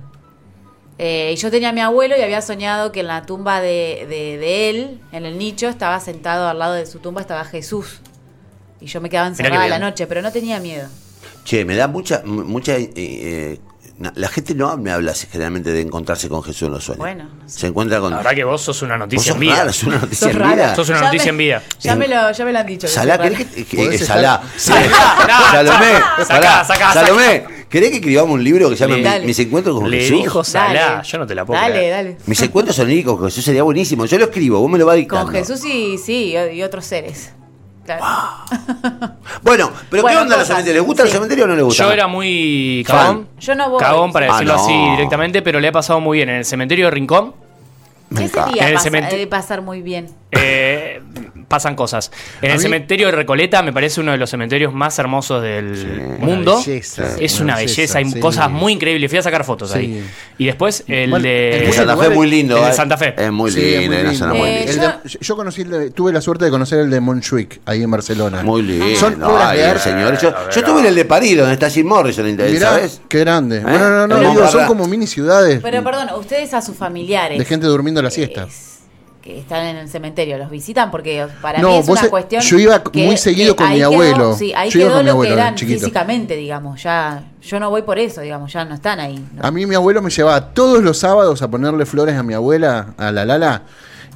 Eh, 0.99 1.31
y 1.33 1.35
yo 1.37 1.49
tenía 1.49 1.69
a 1.69 1.71
mi 1.73 1.81
abuelo 1.81 2.15
y 2.17 2.21
había 2.21 2.41
soñado 2.41 2.91
que 2.91 2.99
en 2.99 3.07
la 3.07 3.25
tumba 3.25 3.59
de, 3.61 4.05
de- 4.09 4.37
de 4.37 4.69
él, 4.69 5.01
en 5.11 5.25
el 5.25 5.37
nicho, 5.37 5.67
estaba 5.67 5.99
sentado 5.99 6.47
al 6.47 6.59
lado 6.59 6.73
de 6.73 6.85
su 6.85 6.99
tumba, 6.99 7.21
estaba 7.21 7.43
Jesús. 7.45 7.99
Y 8.79 8.85
yo 8.87 9.01
me 9.01 9.09
quedaba 9.09 9.27
encerrada 9.27 9.67
la 9.67 9.79
noche, 9.79 10.05
pero 10.07 10.21
no 10.21 10.31
tenía 10.31 10.59
miedo. 10.59 10.87
Che, 11.45 11.65
me 11.65 11.75
da 11.75 11.87
mucha. 11.87 12.21
mucha 12.25 12.75
eh, 12.75 12.91
eh, 12.95 13.59
la 14.15 14.27
gente 14.27 14.55
no 14.55 14.75
me 14.77 14.91
habla 14.91 15.13
generalmente 15.13 15.71
de 15.71 15.81
encontrarse 15.81 16.27
con 16.27 16.41
Jesús 16.43 16.63
en 16.63 16.71
los 16.73 16.83
sueños. 16.83 16.99
Bueno, 16.99 17.25
no 17.25 17.49
sé. 17.49 17.59
Se 17.61 17.67
encuentra 17.67 17.99
con. 17.99 18.11
La 18.11 18.17
verdad 18.17 18.33
que 18.33 18.43
vos 18.43 18.61
sos 18.61 18.81
una 18.81 18.93
Vos 18.95 18.99
noticia 19.05 19.33
sos 19.33 19.35
en 19.35 19.39
vida. 19.39 19.55
rara, 19.57 19.71
sos 19.73 19.83
una 19.83 19.97
noticia 19.97 20.27
Sos 20.27 20.35
en 20.35 20.39
rara. 20.41 20.55
vida. 20.55 20.75
Sos 20.75 20.89
una 20.89 20.99
Ya 20.99 21.05
noticia 21.05 21.25
me- 21.25 21.29
en 21.29 21.37
vida. 21.37 21.63
Ya 21.79 21.95
me 21.95 22.07
lo, 22.07 22.31
ya 22.31 22.45
me 22.45 22.51
lo 22.53 22.59
han 22.59 22.65
dicho. 22.67 22.87
Salá, 22.87 23.15
soy 23.17 23.23
¿querés 23.29 23.39
rara. 23.39 23.51
que, 23.55 23.65
que- 23.65 23.85
estar- 23.95 24.07
Salá, 24.07 24.41
Salá, 24.57 25.51
Salomé, 25.51 25.93
sacá, 25.93 26.25
Salá, 26.25 26.63
sacá, 26.65 26.93
Salomé, 26.93 27.45
¿querés 27.73 27.89
que 27.89 27.95
escribamos 27.95 28.35
un 28.35 28.43
libro 28.43 28.69
que 28.69 28.75
se 28.77 28.87
llame 28.87 29.01
Dale. 29.01 29.25
Mis 29.25 29.39
encuentros 29.39 29.79
con 29.79 29.89
Le 29.89 30.01
Jesús? 30.01 30.17
dijo 30.21 30.43
Salá, 30.43 30.81
Dale. 30.97 31.03
yo 31.07 31.17
no 31.17 31.25
te 31.27 31.33
la 31.33 31.43
puedo 31.43 31.59
Dale, 31.59 31.73
creer. 31.73 31.91
dale. 31.91 32.17
Mis 32.27 32.39
encuentros 32.43 32.77
oníricos 32.77 33.17
con 33.17 33.25
Jesús 33.29 33.43
sería 33.43 33.63
buenísimo. 33.63 34.05
Yo 34.05 34.19
lo 34.19 34.25
escribo, 34.25 34.59
vos 34.59 34.69
me 34.69 34.77
lo 34.77 34.85
vas 34.85 34.95
dictando. 34.95 35.25
Con 35.25 35.33
Jesús 35.33 35.65
y 35.65 35.97
sí, 35.97 36.35
y 36.53 36.61
otros 36.61 36.85
seres. 36.85 37.33
Claro. 37.83 38.03
Bueno, 39.41 39.71
pero 39.89 40.05
¿qué 40.05 40.15
onda 40.15 40.37
los 40.37 40.47
cementerios? 40.47 40.77
¿Les 40.81 40.85
gusta 40.85 41.03
Sí. 41.03 41.07
el 41.09 41.13
cementerio 41.15 41.43
o 41.45 41.47
no 41.47 41.55
les 41.55 41.63
gusta? 41.65 41.83
Yo 41.83 41.91
era 41.91 42.07
muy 42.07 42.83
cagón. 42.87 43.27
Yo 43.39 43.55
no 43.55 43.69
voy. 43.71 43.79
Cagón 43.79 44.13
para 44.13 44.27
Ah, 44.27 44.31
decirlo 44.33 44.55
no. 44.55 44.63
así 44.63 44.91
directamente, 44.91 45.41
pero 45.41 45.59
le 45.59 45.67
he 45.67 45.71
pasado 45.71 45.99
muy 45.99 46.17
bien. 46.19 46.29
En 46.29 46.35
el 46.35 46.45
cementerio 46.45 46.85
de 46.85 46.91
Rincón 46.91 47.33
Me 48.09 48.21
¿Qué 48.21 48.27
sería 48.29 48.61
En 48.63 48.67
el 48.69 48.73
pasa- 48.75 48.83
cemento- 48.89 49.15
eh, 49.15 49.27
pasar 49.27 49.61
muy 49.63 49.81
bien? 49.81 50.07
eh, 50.31 51.01
pasan 51.47 51.75
cosas. 51.75 52.11
En 52.41 52.49
A 52.49 52.53
el 52.53 52.57
mí- 52.59 52.63
cementerio 52.63 53.07
de 53.07 53.11
Recoleta 53.13 53.61
me 53.63 53.71
parece 53.73 54.01
uno 54.01 54.11
de 54.11 54.17
los 54.17 54.29
cementerios 54.29 54.73
más 54.73 54.97
hermosos 54.99 55.41
del 55.41 55.77
Sí. 55.77 55.85
mundo. 56.19 56.55
Una 56.57 56.65
belleza, 56.65 57.03
es 57.19 57.35
una 57.35 57.43
una 57.43 57.55
belleza, 57.57 57.97
hay 57.99 58.05
sí. 58.11 58.19
cosas 58.19 58.49
muy 58.49 58.73
increíbles. 58.73 59.09
Fui 59.09 59.19
a 59.19 59.21
sacar 59.23 59.43
fotos 59.43 59.71
Sí. 59.71 59.77
ahí. 59.79 60.03
Y 60.37 60.45
después 60.45 60.83
el 60.87 61.09
Bueno, 61.09 61.23
de... 61.23 61.49
El 61.57 61.59
de 61.59 61.65
Ese 61.69 61.77
Santa 61.77 61.97
Fe 61.97 62.07
es 62.07 62.15
muy 62.15 62.29
lindo. 62.29 62.57
el 62.57 62.63
de 62.63 62.69
eh. 62.69 62.73
Santa 62.73 62.97
Fe. 62.97 63.13
Es 63.17 63.31
muy 63.31 63.51
lindo, 63.51 63.69
es 63.71 63.87
muy 63.89 63.97
lindo. 63.97 64.13
zona 64.13 64.33
muy 64.33 64.49
Eh, 64.49 64.65
linda. 64.67 65.01
Yo- 65.05 65.19
de- 65.19 65.25
yo 65.25 65.35
conocí, 65.35 65.61
el 65.61 65.69
de- 65.69 65.91
tuve 65.91 66.11
la 66.13 66.21
suerte 66.21 66.45
de 66.45 66.51
conocer 66.51 66.79
el 66.79 66.89
de 66.89 66.99
Montjuic, 66.99 67.61
ahí 67.65 67.83
en 67.83 67.91
Barcelona. 67.91 68.43
Muy 68.43 68.61
lindo. 68.63 68.85
Son 68.95 69.21
obras 69.23 69.49
Ay, 69.49 69.57
de 69.59 69.65
arte. 69.65 69.79
señor. 69.83 70.17
Yo, 70.19 70.31
yo 70.51 70.59
estuve 70.59 70.79
en 70.79 70.85
el 70.87 70.95
de 70.95 71.05
París, 71.05 71.37
donde 71.37 71.53
está 71.53 71.69
Jim 71.69 71.87
Morrison, 71.87 72.25
Mirá, 72.35 72.59
¿sabes? 72.69 73.01
qué 73.07 73.19
grande. 73.19 73.57
¿Eh? 73.57 73.61
Bueno, 73.63 73.89
no, 73.89 74.07
no, 74.07 74.19
digo, 74.31 74.47
son 74.47 74.65
como 74.65 74.87
mini 74.87 75.05
ciudades 75.07 75.59
Pero 75.61 75.83
perdón, 75.83 76.07
ustedes 76.17 76.53
a 76.53 76.61
sus 76.61 76.75
familiares. 76.75 77.37
de 77.37 77.45
gente 77.45 77.67
durmiendo 77.67 78.01
la 78.01 78.09
siesta. 78.09 78.43
es- 78.43 78.72
que 79.23 79.39
están 79.39 79.65
en 79.65 79.77
el 79.77 79.87
cementerio, 79.87 80.37
¿los 80.37 80.49
visitan? 80.49 80.91
Porque 80.91 81.25
para 81.41 81.59
No, 81.59 81.69
mí 81.69 81.75
es 81.77 81.85
vos 81.87 81.93
una 81.93 82.01
se- 82.01 82.09
cuestión. 82.09 82.41
yo 82.41 82.59
iba 82.59 82.83
muy 82.93 83.15
seguido 83.15 83.55
con 83.55 83.69
mi 83.69 83.77
quedó- 83.77 83.85
abuelo. 83.85 84.35
sí, 84.37 84.51
ahí 84.53 84.69
Yo 84.69 84.79
iba 84.81 84.89
quedó 84.89 85.03
lo 85.03 85.11
abuelo, 85.11 85.35
que 85.35 85.41
eran 85.41 85.55
chiquito. 85.55 85.79
físicamente, 85.79 86.35
digamos. 86.35 86.83
Ya, 86.83 87.23
yo 87.41 87.59
no 87.59 87.69
voy 87.69 87.83
por 87.83 87.97
eso, 87.99 88.19
digamos, 88.19 88.51
ya 88.51 88.65
no 88.65 88.75
están 88.75 88.99
ahí. 88.99 89.25
¿no? 89.33 89.41
A 89.45 89.49
mí 89.51 89.65
mi 89.65 89.75
abuelo 89.75 90.01
me 90.01 90.09
llevaba 90.09 90.49
todos 90.53 90.83
los 90.83 90.97
sábados 90.97 91.41
a 91.41 91.47
ponerle 91.49 91.85
flores 91.85 92.15
a 92.17 92.23
mi 92.23 92.33
abuela, 92.33 92.93
a 92.97 93.11
la 93.13 93.23
Lala. 93.23 93.61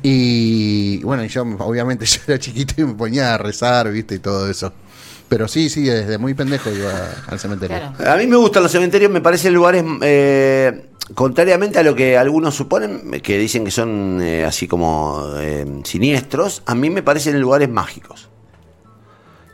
Y 0.04 1.02
bueno, 1.04 1.24
y 1.24 1.28
yo 1.30 1.44
obviamente 1.60 2.06
yo 2.06 2.20
era 2.28 2.38
chiquito 2.40 2.74
y 2.78 2.84
me 2.84 2.94
ponía 2.94 3.34
a 3.34 3.38
rezar, 3.38 3.90
viste, 3.92 4.16
y 4.16 4.20
todo 4.20 4.50
eso. 4.50 4.74
Pero 5.30 5.48
sí, 5.48 5.70
sí, 5.70 5.84
desde 5.84 6.18
muy 6.18 6.34
pendejo 6.34 6.70
iba 6.72 6.92
al 7.28 7.40
cementerio. 7.40 7.78
Claro. 7.98 8.12
A 8.14 8.16
mí 8.18 8.28
me 8.28 8.38
gustan 8.38 8.64
los 8.64 8.72
cementerios, 8.72 9.12
me 9.12 9.20
parecen 9.22 9.54
lugares, 9.54 9.84
eh, 10.02 10.86
contrariamente 11.14 11.80
a 11.80 11.84
lo 11.84 11.96
que 11.96 12.18
algunos 12.18 12.56
suponen, 12.56 13.12
que 13.22 13.38
dicen 13.38 13.64
que 13.66 13.72
son 13.72 14.20
eh, 14.22 14.44
así 14.46 14.68
como 14.68 15.24
eh, 15.38 15.66
siniestros, 15.84 16.64
a 16.66 16.76
mí 16.76 16.90
me 16.90 17.04
parecen 17.04 17.40
lugares 17.40 17.70
mágicos. 17.70 18.30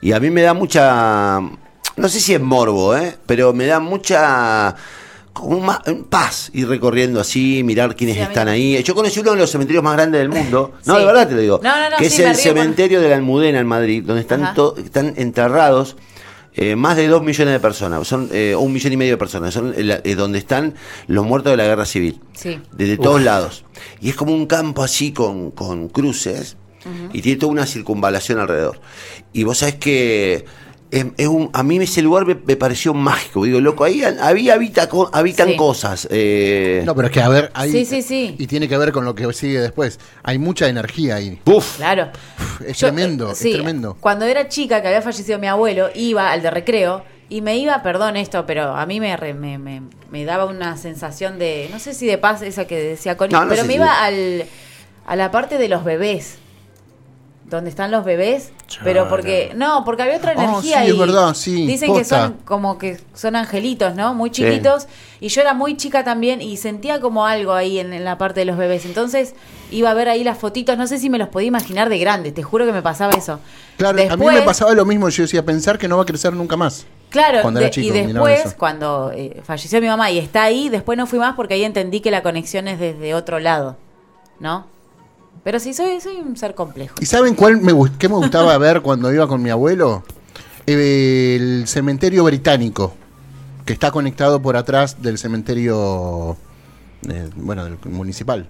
Y 0.02 0.12
a 0.12 0.20
mí 0.20 0.30
me 0.32 0.42
da 0.42 0.54
mucha, 0.54 1.40
no 1.40 2.10
sé 2.10 2.20
si 2.20 2.34
es 2.34 2.42
morbo, 2.42 2.96
¿eh? 2.98 3.16
pero 3.26 3.54
me 3.54 3.66
da 3.66 3.80
mucha 3.80 4.76
como 5.32 5.60
ma- 5.62 5.82
paz 6.10 6.52
ir 6.54 6.68
recorriendo 6.68 7.20
así, 7.20 7.64
mirar 7.64 7.96
quiénes 7.96 8.18
Sí, 8.18 8.22
están 8.22 8.48
ahí. 8.50 8.84
Yo 8.84 8.94
conocí 8.94 9.20
uno 9.22 9.32
de 9.32 9.38
los 9.38 9.50
cementerios 9.50 9.84
más 9.84 9.94
grandes 9.96 10.20
del 10.20 10.30
mundo. 10.38 10.74
No, 10.86 10.94
Sí. 10.96 11.00
de 11.00 11.06
verdad 11.06 11.28
te 11.28 11.36
lo 11.36 11.42
digo. 11.42 11.60
No, 11.64 11.76
no, 11.80 11.90
no, 11.92 11.98
que 11.98 12.10
sí, 12.10 12.22
es 12.22 12.30
el 12.30 12.36
cementerio 12.36 13.00
de 13.02 13.10
la 13.10 13.16
Almudena 13.16 13.60
en 13.60 13.66
Madrid, 13.68 14.04
donde 14.06 14.22
están, 14.22 14.54
están 14.84 15.14
enterrados 15.18 15.96
eh, 16.56 16.76
más 16.76 16.96
de 16.98 17.08
dos 17.08 17.24
millones 17.24 17.54
de 17.54 17.60
personas. 17.60 18.08
Son 18.08 18.30
eh, 18.32 18.56
un 18.56 18.72
millón 18.72 18.94
y 18.94 18.98
medio 18.98 19.14
de 19.14 19.18
personas. 19.18 19.54
Son 19.54 19.74
el- 19.76 19.92
eh, 20.04 20.16
donde 20.16 20.38
están 20.40 20.76
los 21.08 21.26
muertos 21.26 21.52
de 21.52 21.58
la 21.58 21.64
guerra 21.66 21.86
civil. 21.86 22.20
Sí. 22.34 22.60
Desde 22.72 22.98
todos 22.98 23.22
lados. 23.22 23.66
Y 24.02 24.10
es 24.10 24.16
como 24.16 24.34
un 24.34 24.46
campo 24.46 24.84
así 24.84 25.12
con, 25.12 25.52
con 25.52 25.90
cruces. 25.90 26.58
Y 27.14 27.22
tiene 27.22 27.40
toda 27.40 27.52
una 27.54 27.66
circunvalación 27.66 28.40
alrededor. 28.40 28.82
Y 29.32 29.44
vos 29.46 29.60
sabés 29.60 29.76
que 29.76 30.44
es, 31.00 31.06
es 31.18 31.28
un, 31.28 31.50
a 31.54 31.64
mí 31.64 31.78
ese 31.78 32.02
lugar 32.02 32.26
me, 32.26 32.36
me 32.36 32.56
pareció 32.56 32.94
mágico. 32.94 33.44
Digo, 33.44 33.60
loco, 33.60 33.84
ahí 33.84 34.04
ahí 34.04 34.50
habita, 34.50 34.88
co- 34.88 35.10
habitan 35.12 35.50
Sí. 35.50 35.56
cosas. 35.56 36.08
eh, 36.12 36.84
No, 36.86 36.96
pero 36.96 37.08
es 37.08 37.14
que 37.14 37.22
a 37.22 37.30
ver, 37.30 37.52
hay, 37.54 37.72
Sí, 37.72 37.86
sí, 37.86 38.02
sí. 38.02 38.36
Y 38.38 38.48
tiene 38.48 38.68
que 38.70 38.78
ver 38.78 38.92
con 38.92 39.04
lo 39.06 39.16
que 39.16 39.32
sigue 39.34 39.60
después. 39.60 40.00
Hay 40.24 40.38
mucha 40.38 40.68
energía 40.68 41.16
ahí. 41.16 41.40
uf. 41.46 41.78
Claro. 41.78 42.10
Es 42.66 42.78
Yo, 42.78 42.88
tremendo, 42.88 43.32
eh, 43.32 43.36
sí, 43.36 43.50
es 43.50 43.56
tremendo. 43.56 43.98
Cuando 44.00 44.26
era 44.26 44.48
chica, 44.48 44.82
que 44.82 44.88
había 44.88 45.02
fallecido 45.02 45.40
mi 45.40 45.48
abuelo, 45.48 45.90
iba 45.96 46.32
al 46.32 46.42
de 46.42 46.52
recreo 46.52 47.04
y 47.30 47.42
me 47.42 47.58
iba, 47.58 47.82
perdón 47.82 48.16
esto, 48.16 48.46
pero 48.46 48.76
a 48.76 48.86
mí 48.86 49.00
me, 49.00 49.18
re- 49.18 49.34
me, 49.34 49.58
me- 49.58 49.82
me 50.12 50.26
daba 50.26 50.46
una 50.46 50.78
sensación 50.78 51.40
de, 51.40 51.68
no 51.72 51.80
sé 51.80 51.94
si 51.94 52.06
de 52.06 52.18
paz 52.20 52.42
esa 52.44 52.66
que 52.68 52.78
decía 52.78 53.18
Connie, 53.18 53.34
No, 53.34 53.44
no 53.46 53.50
pero 53.50 53.64
me 53.64 53.70
si- 53.70 53.76
iba 53.76 54.04
al, 54.04 54.46
a 55.08 55.16
la 55.16 55.32
parte 55.32 55.58
de 55.58 55.68
los 55.70 55.84
bebés. 55.84 56.38
Donde 57.54 57.70
están 57.70 57.92
los 57.92 58.04
bebés, 58.04 58.52
pero 58.84 59.08
porque 59.10 59.52
no, 59.56 59.84
porque 59.86 60.02
había 60.02 60.18
otra 60.18 60.32
Ah, 60.36 60.44
energía 60.44 60.62
sí, 60.62 60.74
ahí. 60.74 60.90
es 60.90 60.98
verdad, 60.98 61.34
sí, 61.36 61.68
Dicen 61.68 61.94
que 61.94 62.04
son 62.04 62.38
como 62.46 62.80
que 62.80 63.00
son 63.14 63.36
angelitos, 63.36 63.94
¿no? 63.96 64.16
Muy 64.16 64.32
chiquitos 64.32 64.88
y 65.20 65.28
yo 65.28 65.42
era 65.42 65.54
muy 65.54 65.78
chica 65.78 66.04
también 66.04 66.42
y 66.42 66.58
sentía 66.58 67.00
como 67.00 67.28
algo 67.28 67.54
ahí 67.54 67.78
en, 67.78 67.94
en 67.94 68.04
la 68.04 68.18
parte 68.18 68.40
de 68.40 68.46
los 68.46 68.58
bebés. 68.58 68.86
Entonces 68.86 69.36
iba 69.70 69.92
a 69.92 69.94
ver 69.94 70.10
ahí 70.10 70.24
las 70.24 70.40
fotitos, 70.40 70.78
no 70.80 70.88
sé 70.88 70.98
si 70.98 71.12
me 71.12 71.20
los 71.20 71.28
podía 71.30 71.48
imaginar 71.48 71.90
de 71.90 72.00
grande, 72.00 72.32
te 72.32 72.42
juro 72.42 72.66
que 72.66 72.72
me 72.72 72.82
pasaba 72.82 73.14
eso. 73.14 73.40
Claro, 73.78 74.00
a 74.10 74.18
mí 74.18 74.26
me 74.26 74.42
pasaba 74.42 74.74
lo 74.74 74.84
mismo. 74.86 75.10
Yo 75.10 75.22
decía, 75.24 75.46
pensar 75.46 75.78
que 75.78 75.88
no 75.88 75.98
va 75.98 76.04
a 76.04 76.06
crecer 76.08 76.34
nunca 76.34 76.58
más. 76.58 76.88
Claro, 77.10 77.42
Cuando 77.44 77.60
de- 77.60 77.68
era 77.68 77.72
chico, 77.72 77.96
y 77.96 78.00
después, 78.02 78.56
cuando 78.58 79.12
eh, 79.14 79.42
falleció 79.44 79.80
mi 79.80 79.86
mamá 79.88 80.10
y 80.10 80.18
está 80.18 80.42
ahí, 80.44 80.70
después 80.70 80.98
no 80.98 81.06
fui 81.06 81.20
más 81.20 81.36
porque 81.36 81.54
ahí 81.54 81.64
entendí 81.64 82.00
que 82.02 82.10
la 82.10 82.24
conexión 82.24 82.68
es 82.68 82.80
desde 82.80 83.14
otro 83.14 83.40
lado, 83.40 83.78
¿no? 84.40 84.66
Pero 85.44 85.60
sí, 85.60 85.74
soy, 85.74 86.00
soy 86.00 86.18
un 86.18 86.38
ser 86.38 86.56
complejo. 86.56 86.96
¿Y 87.02 87.06
saben 87.06 87.36
cuál 87.36 87.58
me, 87.62 87.74
qué 87.98 88.08
me 88.10 88.16
gustaba 88.16 88.58
ver 88.60 88.82
cuando 88.82 89.12
iba 89.14 89.28
con 89.28 89.42
mi 89.42 89.50
abuelo? 89.50 90.04
Eh, 90.66 91.38
el 91.40 91.68
cementerio 91.68 92.24
británico, 92.24 92.94
que 93.66 93.74
está 93.74 93.92
conectado 93.92 94.42
por 94.42 94.56
atrás 94.56 95.02
del 95.02 95.18
cementerio, 95.18 96.38
eh, 97.10 97.30
bueno, 97.36 97.66
del 97.66 97.78
municipal. 97.86 98.48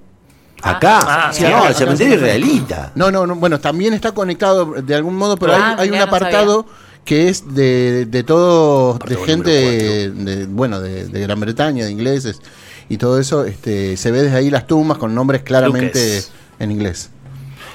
Acá. 0.61 0.99
Ah, 1.03 1.33
Sí, 1.33 1.43
sí, 1.43 1.51
no, 1.51 1.67
el 1.67 1.75
cementerio 1.75 2.15
israelita. 2.15 2.91
No, 2.95 3.11
no, 3.11 3.25
no, 3.27 3.35
bueno, 3.35 3.59
también 3.59 3.93
está 3.93 4.11
conectado 4.13 4.65
de 4.81 4.95
algún 4.95 5.15
modo, 5.15 5.35
pero 5.37 5.53
Ah, 5.53 5.75
hay, 5.77 5.85
hay 5.85 5.89
un 5.89 5.97
no 5.97 6.03
apartado 6.03 6.65
que 7.03 7.27
es 7.27 7.53
de, 7.53 8.05
de 8.05 8.23
todo, 8.23 8.97
de 9.05 9.17
gente, 9.17 10.09
de, 10.11 10.45
bueno, 10.45 10.79
de, 10.79 11.07
de 11.07 11.19
Gran 11.19 11.39
Bretaña, 11.39 11.83
de 11.85 11.91
ingleses 11.91 12.39
y 12.87 12.97
todo 12.97 13.19
eso. 13.19 13.43
Este, 13.43 13.97
se 13.97 14.11
ve 14.11 14.21
desde 14.23 14.37
ahí 14.37 14.49
las 14.49 14.67
tumbas 14.67 14.97
con 14.99 15.13
nombres 15.13 15.41
claramente. 15.41 16.23
En 16.63 16.71
inglés. 16.71 17.09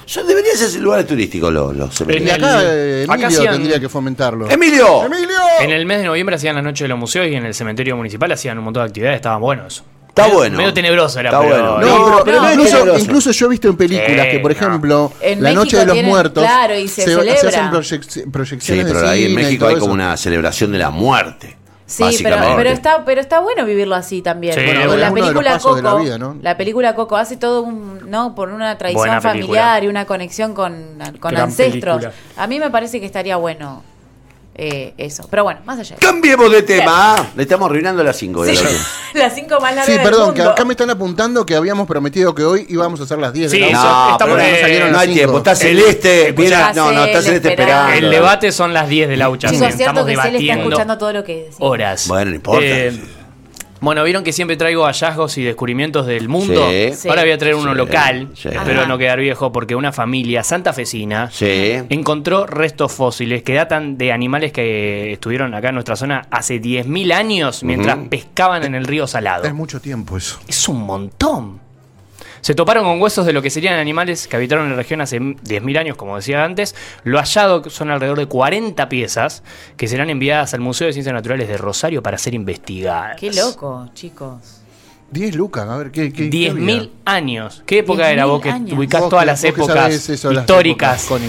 Yo 0.07 0.23
debería 0.23 0.55
ser 0.55 0.81
lugares 0.81 1.05
turísticos 1.05 1.53
los, 1.53 1.75
los 1.75 2.01
Y 2.01 2.29
acá 2.31 2.61
eh, 2.63 3.03
acá 3.07 3.13
Emilio 3.13 3.27
hacían- 3.27 3.53
tendría 3.53 3.79
que 3.79 3.89
fomentarlo. 3.89 4.49
¡Emilio! 4.49 5.05
¡Emilio! 5.05 5.37
En 5.59 5.69
el 5.69 5.85
mes 5.85 5.99
de 5.99 6.05
noviembre 6.05 6.35
hacían 6.35 6.55
la 6.55 6.63
noche 6.63 6.85
de 6.85 6.87
los 6.87 6.97
museos 6.97 7.27
y 7.27 7.35
en 7.35 7.45
el 7.45 7.53
cementerio 7.53 7.95
municipal 7.95 8.31
hacían 8.31 8.57
un 8.57 8.63
montón 8.63 8.83
de 8.83 8.87
actividades, 8.89 9.17
estaban 9.17 9.39
buenos. 9.39 9.83
Está 10.07 10.23
Medio- 10.23 10.35
bueno. 10.37 10.57
Medio 10.57 10.73
tenebroso 10.73 11.19
era, 11.19 11.29
Está 11.29 11.41
pero. 11.41 11.53
bueno. 11.75 11.79
No, 11.79 11.99
No, 11.99 12.05
pero, 12.05 12.23
pero 12.25 12.41
no 12.41 12.47
es 12.49 12.55
incluso, 12.55 12.97
incluso 12.99 13.31
yo 13.31 13.45
he 13.45 13.49
visto 13.49 13.67
en 13.69 13.77
películas 13.77 14.25
Eh, 14.25 14.31
que, 14.31 14.39
por 14.39 14.51
no. 14.51 14.57
ejemplo, 14.57 15.13
En 15.21 15.43
la 15.43 15.49
México 15.49 15.63
Noche 15.63 15.77
de 15.77 15.85
los 15.85 15.93
tienen- 15.93 16.09
Muertos 16.11 16.43
claro, 16.43 16.75
y 16.79 16.87
se 16.87 17.03
se, 17.03 17.09
celebra. 17.15 17.33
hacen 17.33 17.65
proyec- 17.69 18.03
Sí, 18.09 18.23
proyecciones 18.31 18.85
de 18.87 18.91
pero 18.93 19.07
ahí 19.07 19.25
en 19.25 19.29
cine 19.29 19.41
y 19.41 19.43
México 19.45 19.59
todo 19.59 19.69
hay 19.69 19.75
eso. 19.75 19.81
como 19.81 19.93
una 19.93 20.17
celebración 20.17 20.71
de 20.71 20.77
la 20.79 20.89
muerte. 20.89 21.55
Sí, 21.89 22.19
pero, 22.21 22.37
pero 22.55 22.69
está 22.69 23.03
pero 23.03 23.19
está 23.19 23.39
bueno 23.39 23.65
vivirlo 23.65 23.95
así 23.95 24.21
también. 24.21 24.53
Sí, 24.53 24.61
Porque 24.63 24.85
bueno, 24.85 24.95
la 24.97 25.11
película 25.11 25.51
pasos 25.53 25.75
de 25.77 25.81
la 25.81 25.89
Coco, 25.89 26.03
vida, 26.03 26.17
¿no? 26.19 26.37
la 26.39 26.55
película 26.55 26.93
Coco 26.95 27.17
hace 27.17 27.35
todo 27.35 27.63
un, 27.63 28.09
no, 28.09 28.35
por 28.35 28.49
una 28.49 28.77
tradición 28.77 29.21
familiar 29.21 29.83
y 29.83 29.87
una 29.87 30.05
conexión 30.05 30.53
con, 30.53 30.99
con 31.19 31.35
ancestros. 31.35 31.97
película. 31.97 32.13
A 32.37 32.45
mí 32.47 32.59
me 32.59 32.69
parece 32.69 32.99
que 32.99 33.07
estaría 33.07 33.37
bueno 33.37 33.83
eh, 34.61 34.93
eso. 34.97 35.25
Pero 35.29 35.43
bueno, 35.43 35.61
más 35.65 35.79
allá. 35.79 35.95
Cambiemos 35.99 36.51
de 36.51 36.61
tema. 36.63 37.15
¿ah? 37.15 37.25
Le 37.35 37.43
estamos 37.43 37.67
arruinando 37.69 38.03
las 38.03 38.17
5. 38.17 38.45
Sí, 38.45 38.59
las 39.13 39.33
cinco 39.33 39.55
más 39.61 39.71
largas 39.73 39.85
Sí, 39.85 39.93
del 39.93 40.01
perdón, 40.01 40.33
que 40.33 40.39
mundo. 40.41 40.51
acá 40.51 40.65
me 40.65 40.73
están 40.73 40.89
apuntando 40.89 41.45
que 41.45 41.55
habíamos 41.55 41.87
prometido 41.87 42.35
que 42.35 42.43
hoy 42.43 42.65
íbamos 42.69 42.99
a 42.99 43.03
hacer 43.03 43.17
las 43.19 43.31
10 43.33 43.51
de 43.51 43.57
Sí, 43.57 43.61
la 43.61 43.67
eso- 43.69 43.77
mañana. 43.77 44.05
No, 44.05 44.11
estamos 44.11 44.35
pero 44.37 44.51
no, 44.51 44.59
salieron 44.61 44.87
no 44.89 44.93
no 44.93 44.99
hay 44.99 45.13
tiempo. 45.13 45.37
Está 45.37 45.51
El- 45.51 45.57
celeste. 45.57 46.27
escuchá, 46.29 46.47
viene- 46.71 46.73
no, 46.75 46.91
no, 46.91 47.05
está 47.05 47.21
Celeste 47.21 47.21
celeste 47.23 47.49
esperando. 47.49 47.83
esperando. 47.83 48.05
El 48.07 48.11
debate 48.11 48.51
son 48.51 48.73
las 48.73 48.89
10 48.89 49.07
de 49.09 49.17
la 49.17 49.29
UCHA. 49.29 49.49
Chicos, 49.49 49.67
es 49.67 49.75
cierto 49.75 49.99
Estamos 50.01 50.05
que 50.05 50.11
se 50.11 50.15
le 50.15 50.21
está 50.21 50.29
debatiendo 50.31 50.63
escuchando 50.63 50.97
todo 50.97 51.13
lo 51.13 51.23
que 51.23 51.35
decimos. 51.45 51.57
horas. 51.71 52.07
Bueno, 52.07 52.29
no 52.31 52.35
importa. 52.35 52.65
Eh, 52.65 52.99
bueno, 53.81 54.03
vieron 54.03 54.23
que 54.23 54.33
siempre 54.33 54.57
traigo 54.57 54.85
hallazgos 54.85 55.37
y 55.37 55.43
descubrimientos 55.43 56.05
del 56.05 56.27
mundo. 56.29 56.67
Sí. 56.69 56.91
Sí. 56.93 57.09
Ahora 57.09 57.21
voy 57.23 57.31
a 57.31 57.37
traer 57.37 57.55
uno 57.55 57.71
Sí, 57.71 57.77
local. 57.77 58.29
sí. 58.35 58.49
Espero 58.49 58.79
Ajá. 58.81 58.87
no 58.87 58.97
quedar 58.97 59.19
viejo 59.19 59.51
porque 59.51 59.75
una 59.75 59.91
familia 59.91 60.43
santafesina 60.43 61.29
Sí. 61.31 61.73
encontró 61.89 62.45
restos 62.45 62.91
fósiles 62.91 63.43
que 63.43 63.53
datan 63.53 63.97
de 63.97 64.11
animales 64.11 64.51
que 64.51 65.13
estuvieron 65.13 65.53
acá 65.53 65.69
en 65.69 65.75
nuestra 65.75 65.95
zona 65.95 66.27
hace 66.31 66.59
10.000 66.59 67.11
años 67.13 67.63
mientras 67.63 67.97
pescaban 68.09 68.63
en 68.63 68.75
el 68.75 68.85
río 68.85 69.07
Salado. 69.07 69.43
Es 69.45 69.53
mucho 69.53 69.79
tiempo 69.79 70.17
eso. 70.17 70.39
Es 70.47 70.67
un 70.67 70.81
montón. 70.83 71.59
Se 72.41 72.55
toparon 72.55 72.83
con 72.85 73.01
huesos 73.01 73.25
de 73.25 73.33
lo 73.33 73.41
que 73.41 73.49
serían 73.49 73.79
animales 73.79 74.27
que 74.27 74.35
habitaron 74.35 74.65
en 74.65 74.71
la 74.71 74.77
región 74.77 75.01
hace 75.01 75.19
10.000 75.19 75.77
años, 75.77 75.97
como 75.97 76.15
decía 76.15 76.43
antes. 76.43 76.75
Lo 77.03 77.19
hallado 77.19 77.69
son 77.69 77.89
alrededor 77.91 78.17
de 78.19 78.25
40 78.27 78.89
piezas 78.89 79.43
que 79.77 79.87
serán 79.87 80.09
enviadas 80.09 80.53
al 80.53 80.59
Museo 80.61 80.87
de 80.87 80.93
Ciencias 80.93 81.13
Naturales 81.13 81.47
de 81.47 81.57
Rosario 81.57 82.01
para 82.03 82.17
ser 82.17 82.33
investigadas. 82.33 83.17
Qué 83.19 83.31
loco, 83.33 83.89
chicos. 83.93 84.61
10 85.11 85.35
lucas, 85.35 85.67
a 85.67 85.75
ver, 85.77 85.91
¿qué, 85.91 86.13
qué, 86.13 86.29
qué 86.29 86.51
10.000 86.53 86.75
había? 86.75 86.89
años. 87.05 87.63
¿Qué 87.65 87.79
época 87.79 88.03
10.000 88.03 88.11
era 88.13 88.25
vos 88.25 88.41
que 88.41 88.49
años. 88.51 88.77
ubicás 88.77 89.01
Vos 89.01 89.09
todas 89.09 89.23
que- 89.23 89.31
las 89.31 89.43
épocas 89.43 90.09
eso 90.09 90.29
de 90.29 90.35
las 90.35 90.43
históricas? 90.43 91.05
épocas. 91.05 91.27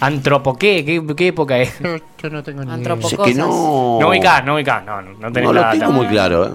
Antropo, 0.00 0.56
¿qué? 0.56 0.84
¿Qué, 0.84 1.02
qué 1.16 1.26
época 1.28 1.58
es? 1.58 1.78
Yo, 1.80 1.96
yo 2.22 2.30
no 2.30 2.42
tengo 2.42 2.64
ni 2.64 2.80
idea. 2.80 2.96
Sé 3.02 3.16
que 3.18 3.34
no. 3.34 3.98
No 4.00 4.08
ubicás, 4.08 4.44
no 4.44 4.54
ubicás, 4.54 4.84
no, 4.84 5.02
no, 5.02 5.10
no 5.12 5.32
tenés 5.32 5.42
No 5.48 5.52
lo 5.52 5.70
tengo 5.70 5.90
muy 5.92 6.06
claro. 6.06 6.46
¿eh? 6.46 6.50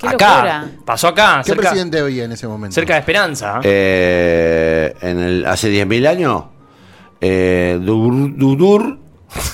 Qué 0.00 0.08
acá, 0.08 0.34
locura. 0.36 0.70
pasó 0.84 1.08
acá, 1.08 1.40
¿Qué 1.44 1.50
cerca, 1.50 1.62
presidente 1.68 1.98
había 2.00 2.24
en 2.24 2.32
ese 2.32 2.46
momento? 2.48 2.74
cerca 2.74 2.94
de 2.94 3.00
Esperanza. 3.00 3.60
Eh, 3.62 4.94
en 5.02 5.18
el, 5.20 5.46
hace 5.46 5.68
10.000 5.70 6.06
años, 6.08 6.44
eh, 7.20 7.78
Dur- 7.82 8.34
Dudur. 8.36 8.98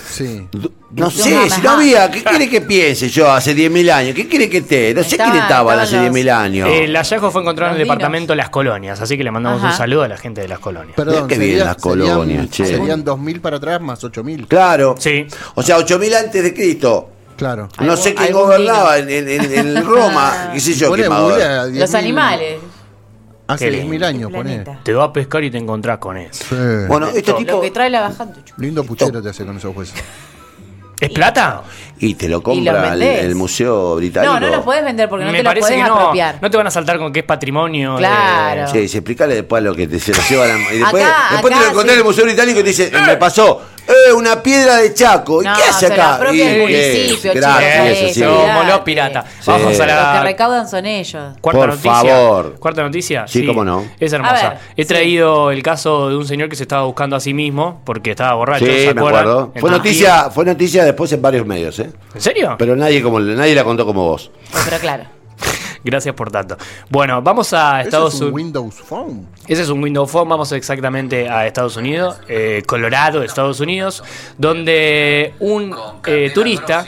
Sí. 0.09 0.47
Du- 0.51 0.73
No 0.93 1.11
sé, 1.11 1.51
si 1.51 1.61
no 1.61 1.71
había. 1.73 2.11
¿Qué 2.11 2.23
quiere 2.25 2.49
que 2.49 2.63
piense 2.63 3.11
yo 3.11 3.31
hace 3.31 3.55
10.000 3.55 3.91
años? 3.91 4.15
¿Qué 4.15 4.27
quiere 4.27 4.49
que 4.49 4.59
esté? 4.59 4.95
No 4.95 5.03
sé 5.03 5.11
Estaba- 5.11 5.31
quién 5.33 5.43
estaba 5.43 5.73
estaban 5.73 5.81
hace 5.81 5.97
los- 5.97 6.03
10.000 6.15 6.31
años. 6.31 6.69
El 6.73 6.97
hallazgo 6.97 7.31
fue 7.31 7.43
encontrado 7.43 7.75
en 7.75 7.81
el 7.81 7.87
departamento 7.87 8.35
Las 8.35 8.49
Colonias, 8.49 8.99
así 9.03 9.19
que 9.19 9.25
le 9.25 9.31
mandamos 9.31 9.59
Ajá. 9.59 9.73
un 9.73 9.77
saludo 9.77 10.05
a 10.05 10.09
la 10.09 10.17
gente 10.17 10.41
de 10.41 10.49
Las 10.49 10.61
Colonias. 10.61 10.95
Perdón, 10.97 11.29
qué 11.29 11.37
bien 11.39 11.59
las 11.59 11.77
colonias, 11.77 12.17
serían, 12.25 12.49
che. 12.49 12.65
serían 12.67 13.05
2.000 13.05 13.41
para 13.43 13.59
atrás 13.59 13.81
más 13.83 14.03
8.000. 14.05 14.47
Claro. 14.49 14.95
Sí. 14.99 15.27
O 15.57 15.63
sea, 15.63 15.77
8.000 15.77 16.15
antes 16.15 16.43
de 16.43 16.55
Cristo. 16.55 17.11
Claro. 17.37 17.69
No 17.81 17.97
sé 17.97 18.15
quién 18.15 18.33
gobernaba 18.33 18.99
en, 18.99 19.09
en- 19.11 19.29
en- 19.29 19.53
en 19.77 19.85
Roma. 19.85 20.51
¿Qué 20.55 20.61
sé 20.61 20.75
yo? 20.75 20.89
Poné, 20.89 21.03
quién 21.03 21.13
va 21.13 21.17
a 21.19 21.21
googlea, 21.23 21.47
gobernar. 21.49 21.69
10.000 21.71 21.79
Los 21.81 21.95
animales. 21.95 22.59
Hace 23.49 23.71
Qué 23.71 23.83
10.000 23.85 23.91
lindo. 23.91 24.07
años, 24.07 24.33
poné. 24.33 24.65
Te 24.83 24.93
vas 24.93 25.09
a 25.09 25.13
pescar 25.13 25.45
y 25.45 25.51
te 25.51 25.59
encontrás 25.59 25.99
con 25.99 26.17
eso. 26.17 26.45
Sí. 26.49 26.57
Bueno, 26.89 27.07
este 27.09 27.31
Lo 27.31 27.37
tipo. 27.39 27.53
Lo 27.53 27.61
que 27.61 27.71
trae 27.71 27.91
la 27.91 28.01
bajante. 28.01 28.41
Lindo 28.59 28.83
puchero 28.85 29.23
te 29.23 29.29
hace 29.29 29.45
con 29.47 29.57
esos 29.57 29.77
huesos. 29.77 29.95
¿Es 30.99 31.11
plata? 31.11 31.63
Y 31.99 32.15
te 32.15 32.27
lo 32.27 32.39
Y 32.39 32.43
compra 32.43 32.97
lo 32.97 33.03
el, 33.05 33.35
Museo 33.35 33.97
Británico. 33.97 34.33
No, 34.33 34.41
no 34.41 34.49
los 34.49 34.65
puedes 34.65 34.83
vender 34.83 35.11
porque 35.11 35.27
no 35.27 35.31
Me 35.31 35.39
te 35.39 35.45
parece 35.45 35.69
puedes 35.69 35.87
no. 35.87 35.95
apropiar. 35.95 36.39
No 36.41 36.51
te 36.51 36.57
van 36.57 36.67
a 36.67 36.71
saltar 36.71 36.97
con 36.99 37.13
que 37.13 37.21
es 37.21 37.27
patrimonio. 37.27 37.93
de- 37.93 37.99
Claro. 37.99 38.67
Sí, 38.73 38.89
sí, 38.89 38.97
explícale 38.97 39.35
después 39.35 39.63
lo 39.63 39.75
que 39.75 39.87
te, 39.87 40.01
se 40.01 40.13
lo 40.15 40.23
llevan. 40.29 40.51
a- 40.53 40.73
Y 40.75 40.79
después, 40.79 41.05
Acá- 41.05 41.17
después 41.33 41.55
te 41.55 41.61
lo 41.61 41.67
encontré 41.71 41.91
sí. 41.91 41.95
en 41.95 41.99
el 41.99 42.05
Museo 42.05 42.25
Británico 42.25 42.61
y 42.61 42.63
te 42.63 42.69
dice, 42.71 42.91
me 43.07 43.17
pasó. 43.19 43.61
Eh, 43.89 44.13
una 44.13 44.43
piedra 44.43 44.77
de 44.79 44.93
Chaco. 44.95 45.43
¿Y 45.43 45.45
No, 45.47 45.55
qué 45.57 45.63
hace 45.63 45.87
se 45.89 45.97
la 45.97 46.05
acá? 46.05 46.15
apropia 46.17 46.45
Y- 46.45 46.49
el 46.49 46.57
eh, 46.57 46.63
municipio, 47.07 47.33
gracias, 47.35 47.99
chicos, 47.99 48.15
sí. 48.15 48.21
Somos 48.21 48.67
los 48.67 48.81
piratas. 48.81 49.25
Sí. 49.41 49.51
Vamos 49.51 49.67
a 49.67 49.69
Los 49.71 49.79
que 49.79 49.87
la 49.87 50.23
recaudan 50.23 50.69
son 50.69 50.87
ellos. 50.87 51.23
cuarta 51.41 51.59
Por 51.61 51.69
noticia. 51.69 51.93
favor. 51.93 52.57
Cuarta 52.59 52.83
noticia. 52.83 53.25
Sí, 53.29 53.47
cómo 53.47 53.65
no. 53.65 53.85
Es 54.01 54.13
hermosa. 54.13 54.59
He 54.77 54.83
sí. 54.83 54.89
traído 54.89 55.51
el 55.51 55.63
caso 55.63 56.09
de 56.09 56.17
un 56.17 56.27
señor 56.27 56.49
que 56.49 56.57
se 56.57 56.65
estaba 56.65 56.85
buscando 56.85 57.15
a 57.17 57.21
sí 57.21 57.33
mismo 57.33 57.81
porque 57.85 58.11
estaba 58.11 58.35
borracho. 58.35 58.67
Sí, 58.67 58.73
¿se 58.87 58.95
me 58.95 59.01
acuerdan? 59.01 59.23
acuerdo. 59.23 59.53
Fue 59.57 59.71
noticia, 59.71 60.31
fue 60.31 60.45
noticia 60.45 60.85
después 60.85 61.13
en 61.13 61.23
varios 61.23 61.47
medios, 61.47 61.79
¿eh? 61.79 61.91
¿En 62.15 62.21
serio? 62.21 62.57
Pero 62.59 62.75
nadie 62.77 63.03
como 63.03 63.21
nadie 63.21 63.55
la 63.55 63.63
contó 63.65 63.87
como 63.87 64.03
vos. 64.05 64.31
Pero 64.65 64.79
claro. 64.79 65.05
Gracias 65.87 66.17
por 66.17 66.33
tanto. 66.33 66.57
Bueno, 66.91 67.23
vamos 67.23 67.53
a 67.53 67.81
Estados 67.81 68.15
es 68.15 68.21
un 68.21 68.33
Unidos. 68.33 68.43
Windows 68.43 68.75
Phone. 68.75 69.27
Ese 69.47 69.63
es 69.63 69.69
un 69.69 69.81
Windows 69.81 70.11
Phone, 70.11 70.29
vamos 70.29 70.51
exactamente 70.51 71.29
a 71.29 71.47
Estados 71.47 71.77
Unidos, 71.77 72.19
eh, 72.27 72.65
Colorado, 72.67 73.23
Estados 73.23 73.61
Unidos, 73.61 74.03
donde 74.37 75.35
un 75.39 75.73
eh, 76.07 76.33
turista... 76.35 76.85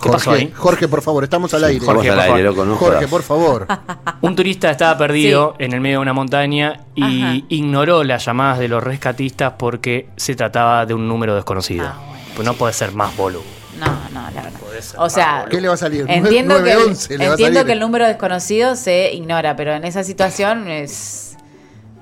¿Qué 0.00 0.10
pasó 0.10 0.30
Jorge, 0.30 0.42
ahí? 0.44 0.52
Jorge, 0.54 0.86
por 0.88 1.02
favor, 1.02 1.24
estamos 1.24 1.54
al 1.54 1.64
aire. 1.64 1.80
Jorge, 1.84 2.10
por 2.10 2.18
aire, 2.20 2.28
favor. 2.28 2.40
loco, 2.42 2.64
no 2.66 2.76
Jorge, 2.76 3.08
por 3.08 3.22
favor. 3.22 3.66
Un 4.20 4.36
turista 4.36 4.70
estaba 4.70 4.98
perdido 4.98 5.54
en 5.58 5.72
el 5.72 5.80
medio 5.80 5.98
de 5.98 6.02
una 6.02 6.12
montaña 6.12 6.84
y 6.94 7.22
Ajá. 7.22 7.36
ignoró 7.48 8.04
las 8.04 8.24
llamadas 8.24 8.58
de 8.58 8.68
los 8.68 8.84
rescatistas 8.84 9.54
porque 9.58 10.08
se 10.16 10.34
trataba 10.36 10.84
de 10.84 10.92
un 10.94 11.08
número 11.08 11.34
desconocido. 11.34 11.86
Ah, 11.88 11.96
bueno. 12.06 12.22
Pues 12.36 12.46
no 12.46 12.54
puede 12.54 12.74
ser 12.74 12.92
más 12.92 13.16
boludo. 13.16 13.63
No, 13.78 13.86
no, 14.12 14.30
la 14.30 14.42
verdad. 14.42 14.60
O 14.98 15.10
sea, 15.10 15.46
¿Qué 15.50 15.60
le 15.60 15.68
va 15.68 15.74
a 15.74 15.76
salir? 15.76 16.04
entiendo, 16.08 16.62
que, 16.62 16.70
el, 16.72 16.78
911 16.78 17.08
le 17.10 17.18
va 17.18 17.24
a 17.24 17.34
entiendo 17.34 17.54
salir. 17.60 17.66
que 17.66 17.72
el 17.72 17.80
número 17.80 18.06
desconocido 18.06 18.76
se 18.76 19.12
ignora, 19.12 19.56
pero 19.56 19.72
en 19.72 19.84
esa 19.84 20.04
situación 20.04 20.68
es 20.68 21.36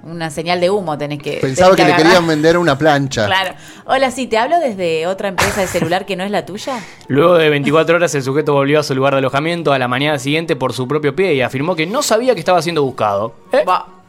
una 0.03 0.31
señal 0.31 0.61
de 0.61 0.71
humo, 0.71 0.99
tenés 0.99 1.21
que. 1.23 1.39
Pensaba 1.41 1.77
tenés 1.77 1.93
que 1.93 1.99
le 1.99 2.05
querían 2.05 2.27
vender 2.27 2.59
una 2.59 2.77
plancha. 2.77 3.27
Claro. 3.27 3.55
Hola, 3.87 4.11
sí, 4.11 4.27
te 4.27 4.37
hablo 4.37 4.59
desde 4.59 5.07
otra 5.07 5.29
empresa 5.29 5.61
de 5.61 5.67
celular 5.67 6.07
que 6.07 6.17
no 6.17 6.25
es 6.25 6.31
la 6.31 6.45
tuya. 6.45 6.81
Luego 7.09 7.37
de 7.37 7.49
24 7.51 7.97
horas 7.97 8.15
el 8.15 8.23
sujeto 8.23 8.53
volvió 8.53 8.81
a 8.81 8.83
su 8.83 8.95
lugar 8.95 9.15
de 9.15 9.19
alojamiento 9.19 9.73
a 9.73 9.79
la 9.79 9.89
mañana 9.89 10.19
siguiente 10.19 10.57
por 10.57 10.73
su 10.73 10.89
propio 10.89 11.15
pie 11.15 11.35
y 11.35 11.41
afirmó 11.41 11.77
que 11.77 11.87
no 11.87 12.03
sabía 12.03 12.35
que 12.35 12.41
estaba 12.41 12.61
siendo 12.63 12.83
buscado. 12.83 13.35
¿Eh? 13.53 13.65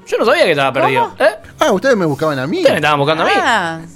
Yo 0.07 0.17
no 0.17 0.25
sabía 0.25 0.43
que 0.45 0.51
estaba 0.51 0.73
perdido. 0.73 1.13
¿Eh? 1.19 1.29
Ah, 1.59 1.71
ustedes 1.71 1.95
me 1.95 2.05
buscaban 2.05 2.39
a 2.39 2.47
mí. 2.47 2.57
Ustedes 2.57 2.73
me 2.73 2.77
estaban 2.77 2.99
buscando 2.99 3.23
a 3.23 3.77
mí. 3.77 3.93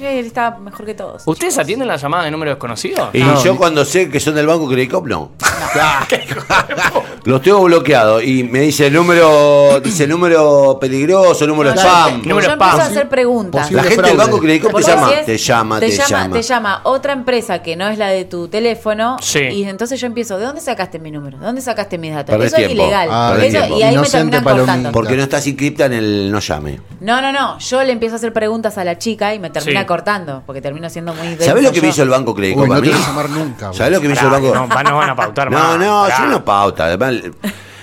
Él 0.00 0.26
está 0.26 0.56
mejor 0.58 0.84
que 0.86 0.94
todos. 0.94 1.22
¿Ustedes 1.26 1.56
atienden 1.58 1.88
la 1.88 1.96
llamada 1.96 2.24
de 2.24 2.30
número 2.30 2.50
desconocido? 2.50 3.10
Y 3.12 3.20
No, 3.20 3.42
yo 3.42 3.56
cuando 3.56 3.84
sé 3.84 4.08
que 4.10 4.20
son 4.20 4.34
del 4.34 4.46
Banco 4.46 4.68
Credicop, 4.68 5.06
no. 5.06 5.32
Los 7.24 7.42
tengo 7.42 7.62
bloqueados 7.64 8.22
y 8.22 8.44
me 8.44 8.60
dice 8.60 8.88
número, 8.90 9.80
dice 9.80 10.06
número 10.06 10.78
peligroso, 10.80 11.44
número 11.46 11.74
No, 11.74 11.80
spam. 11.80 12.22
Yo, 12.22 12.28
Número 12.28 12.46
yo 12.48 12.52
spam. 12.54 12.68
empiezo 12.68 12.82
a 12.82 12.90
hacer 12.90 13.08
preguntas. 13.08 13.62
Posible 13.62 13.82
La 13.82 13.88
gente 13.88 14.08
del. 14.08 14.16
Banco 14.16 14.38
Credicop 14.38 14.74
te 14.76 14.82
llama, 14.82 15.12
es- 15.12 15.26
te 15.26 15.36
llama, 15.38 15.80
te 15.80 15.90
llama. 15.90 16.34
Te 16.36 16.42
llama 16.42 16.80
otra 16.84 17.12
empresa 17.12 17.62
que 17.62 17.74
no 17.76 17.88
es 17.88 17.98
la 17.98 18.08
de 18.08 18.24
tu 18.26 18.46
teléfono. 18.48 19.16
Sí. 19.20 19.40
Y 19.40 19.64
entonces 19.64 20.00
yo 20.00 20.06
empiezo, 20.06 20.38
¿de 20.38 20.44
dónde 20.46 20.60
sacaste 20.60 20.98
mi 21.00 21.10
número? 21.10 21.38
¿De 21.38 21.46
dónde 21.46 21.60
sacaste 21.62 21.98
mis 21.98 22.14
datos? 22.14 22.32
Perdés 22.34 22.52
Eso 22.52 22.62
es 22.62 22.70
ilegal. 22.70 23.08
Ah, 23.10 23.36
Eso- 23.42 23.76
y 23.76 23.82
ahí 23.82 23.96
me 23.98 24.08
terminan 24.08 24.44
palomita. 24.44 24.72
cortando. 24.72 24.92
Porque 24.92 25.16
no 25.16 25.22
estás 25.24 25.46
inscripta 25.46 25.86
en 25.86 25.94
el 25.94 26.30
no 26.30 26.38
llame. 26.38 26.80
No, 27.00 27.20
no, 27.20 27.32
no. 27.32 27.58
Yo 27.58 27.82
le 27.82 27.92
empiezo 27.92 28.14
a 28.14 28.18
hacer 28.18 28.32
preguntas 28.32 28.78
a 28.78 28.84
la 28.84 28.98
chica 28.98 29.34
y 29.34 29.38
me 29.38 29.50
termina 29.50 29.85
Cortando. 29.86 30.42
Porque 30.46 30.60
termino 30.60 30.88
siendo 30.90 31.14
muy 31.14 31.36
¿Sabés 31.36 31.62
lo 31.64 31.72
que 31.72 31.80
me 31.82 31.88
hizo 31.88 32.02
el 32.02 32.08
Banco 32.08 32.34
Credicop 32.34 32.62
Uy, 32.64 32.68
no 32.68 32.74
mí? 32.76 32.88
te 32.88 32.94
voy 32.94 33.02
a 33.02 33.06
llamar 33.06 33.30
nunca. 33.30 33.72
¿Sabés 33.72 33.92
lo 33.92 34.00
que 34.00 34.08
me 34.08 34.14
hizo 34.14 34.24
el 34.24 34.30
Banco 34.32 34.54
no, 34.54 34.66
no 34.66 34.96
van 34.96 35.10
a 35.10 35.16
pautar 35.16 35.50
No, 35.50 35.58
más. 35.58 35.78
no, 35.78 36.08
yo 36.08 36.26
no 36.26 36.44
pauta. 36.44 36.86
Además, 36.86 37.10
el 37.12 37.34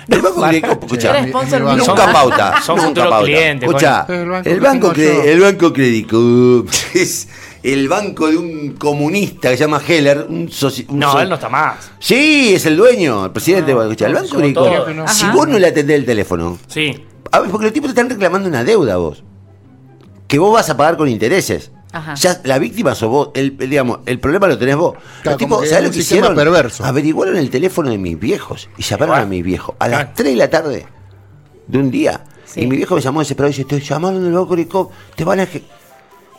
el 0.10 0.22
Banco 0.22 0.42
banco- 0.42 1.76
Nunca 1.78 2.12
pauta. 2.12 2.62
son 2.62 2.76
nunca 2.78 3.10
pauta. 3.10 3.26
clientes, 3.26 3.68
Escucha. 3.70 4.06
El 4.10 4.30
banco 4.30 4.50
el 4.50 4.60
banco, 4.60 4.92
el 5.02 5.40
banco 5.40 5.74
Credicop 5.74 6.68
es 6.94 7.30
el 7.64 7.88
banco 7.88 8.28
de 8.30 8.36
un 8.36 8.72
comunista 8.78 9.50
que 9.50 9.56
se 9.56 9.64
llama 9.64 9.82
Heller. 9.88 10.26
Un 10.28 10.50
soci- 10.50 10.86
un 10.90 11.00
No, 11.00 11.14
so- 11.14 11.22
él 11.22 11.30
no 11.30 11.36
está 11.36 11.48
más. 11.48 11.90
Sí, 12.00 12.54
es 12.54 12.66
el 12.66 12.76
dueño, 12.76 13.26
el 13.26 13.32
presidente. 13.32 13.72
el 13.72 13.78
no, 13.78 13.84
banco 14.20 14.36
Credicop. 14.36 14.68
todos. 14.68 14.86
que 14.88 14.94
no. 14.94 15.08
Si 15.08 15.24
Ajá. 15.24 15.34
vos 15.34 15.48
no 15.48 15.58
le 15.58 15.68
atendés 15.68 15.96
el 16.00 16.06
teléfono, 16.06 16.58
Sí. 16.68 17.06
a 17.32 17.40
ver, 17.40 17.50
porque 17.50 17.68
los 17.68 17.74
tipos 17.74 17.88
te 17.88 17.92
están 18.02 18.10
reclamando 18.10 18.50
una 18.50 18.66
deuda 18.66 18.98
vos. 18.98 19.24
Que 20.28 20.38
vos 20.38 20.54
vas 20.54 20.70
a 20.70 20.76
pagar 20.76 20.98
con 20.98 21.08
intereses. 21.08 21.72
Ajá. 21.94 22.16
Ya 22.16 22.42
la 22.44 22.58
víctima 22.60 22.96
sos 22.96 23.10
vos, 23.10 23.30
el, 23.36 23.56
digamos, 23.58 24.00
el 24.08 24.20
problema 24.20 24.48
lo 24.48 24.58
tenés 24.58 24.76
vos. 24.76 24.96
Claro, 25.22 25.32
los 25.32 25.38
tipos, 25.38 25.50
como 25.58 25.62
que 25.62 25.68
¿sabés 25.70 25.86
lo 25.86 25.92
que 25.92 26.00
hicieron? 26.00 26.36
perverso. 26.36 26.84
Averiguaron 26.84 27.38
el 27.38 27.50
teléfono 27.50 27.90
de 27.92 27.98
mis 28.00 28.20
viejos 28.20 28.68
y 28.78 28.82
llamaron 28.84 29.16
a 29.20 29.26
mis 29.26 29.44
viejos 29.44 29.76
a 29.80 29.88
las 29.88 30.00
Claro. 30.00 30.12
3 30.16 30.30
de 30.32 30.36
la 30.36 30.50
tarde 30.50 30.86
de 31.68 31.78
un 31.78 31.92
día. 31.92 32.24
Sí. 32.46 32.62
Y 32.62 32.68
mi 32.68 32.76
viejo 32.78 32.96
me 32.96 33.02
llamó 33.02 33.20
desesperado 33.22 33.50
y 33.54 33.58
dice, 33.58 33.66
te 33.66 33.80
llamaron 33.80 34.24
del 34.24 34.34
banco 34.34 34.50
Credicop, 34.50 34.92
te 35.16 35.24
van 35.24 35.40
a... 35.40 35.44
eje-". 35.44 35.64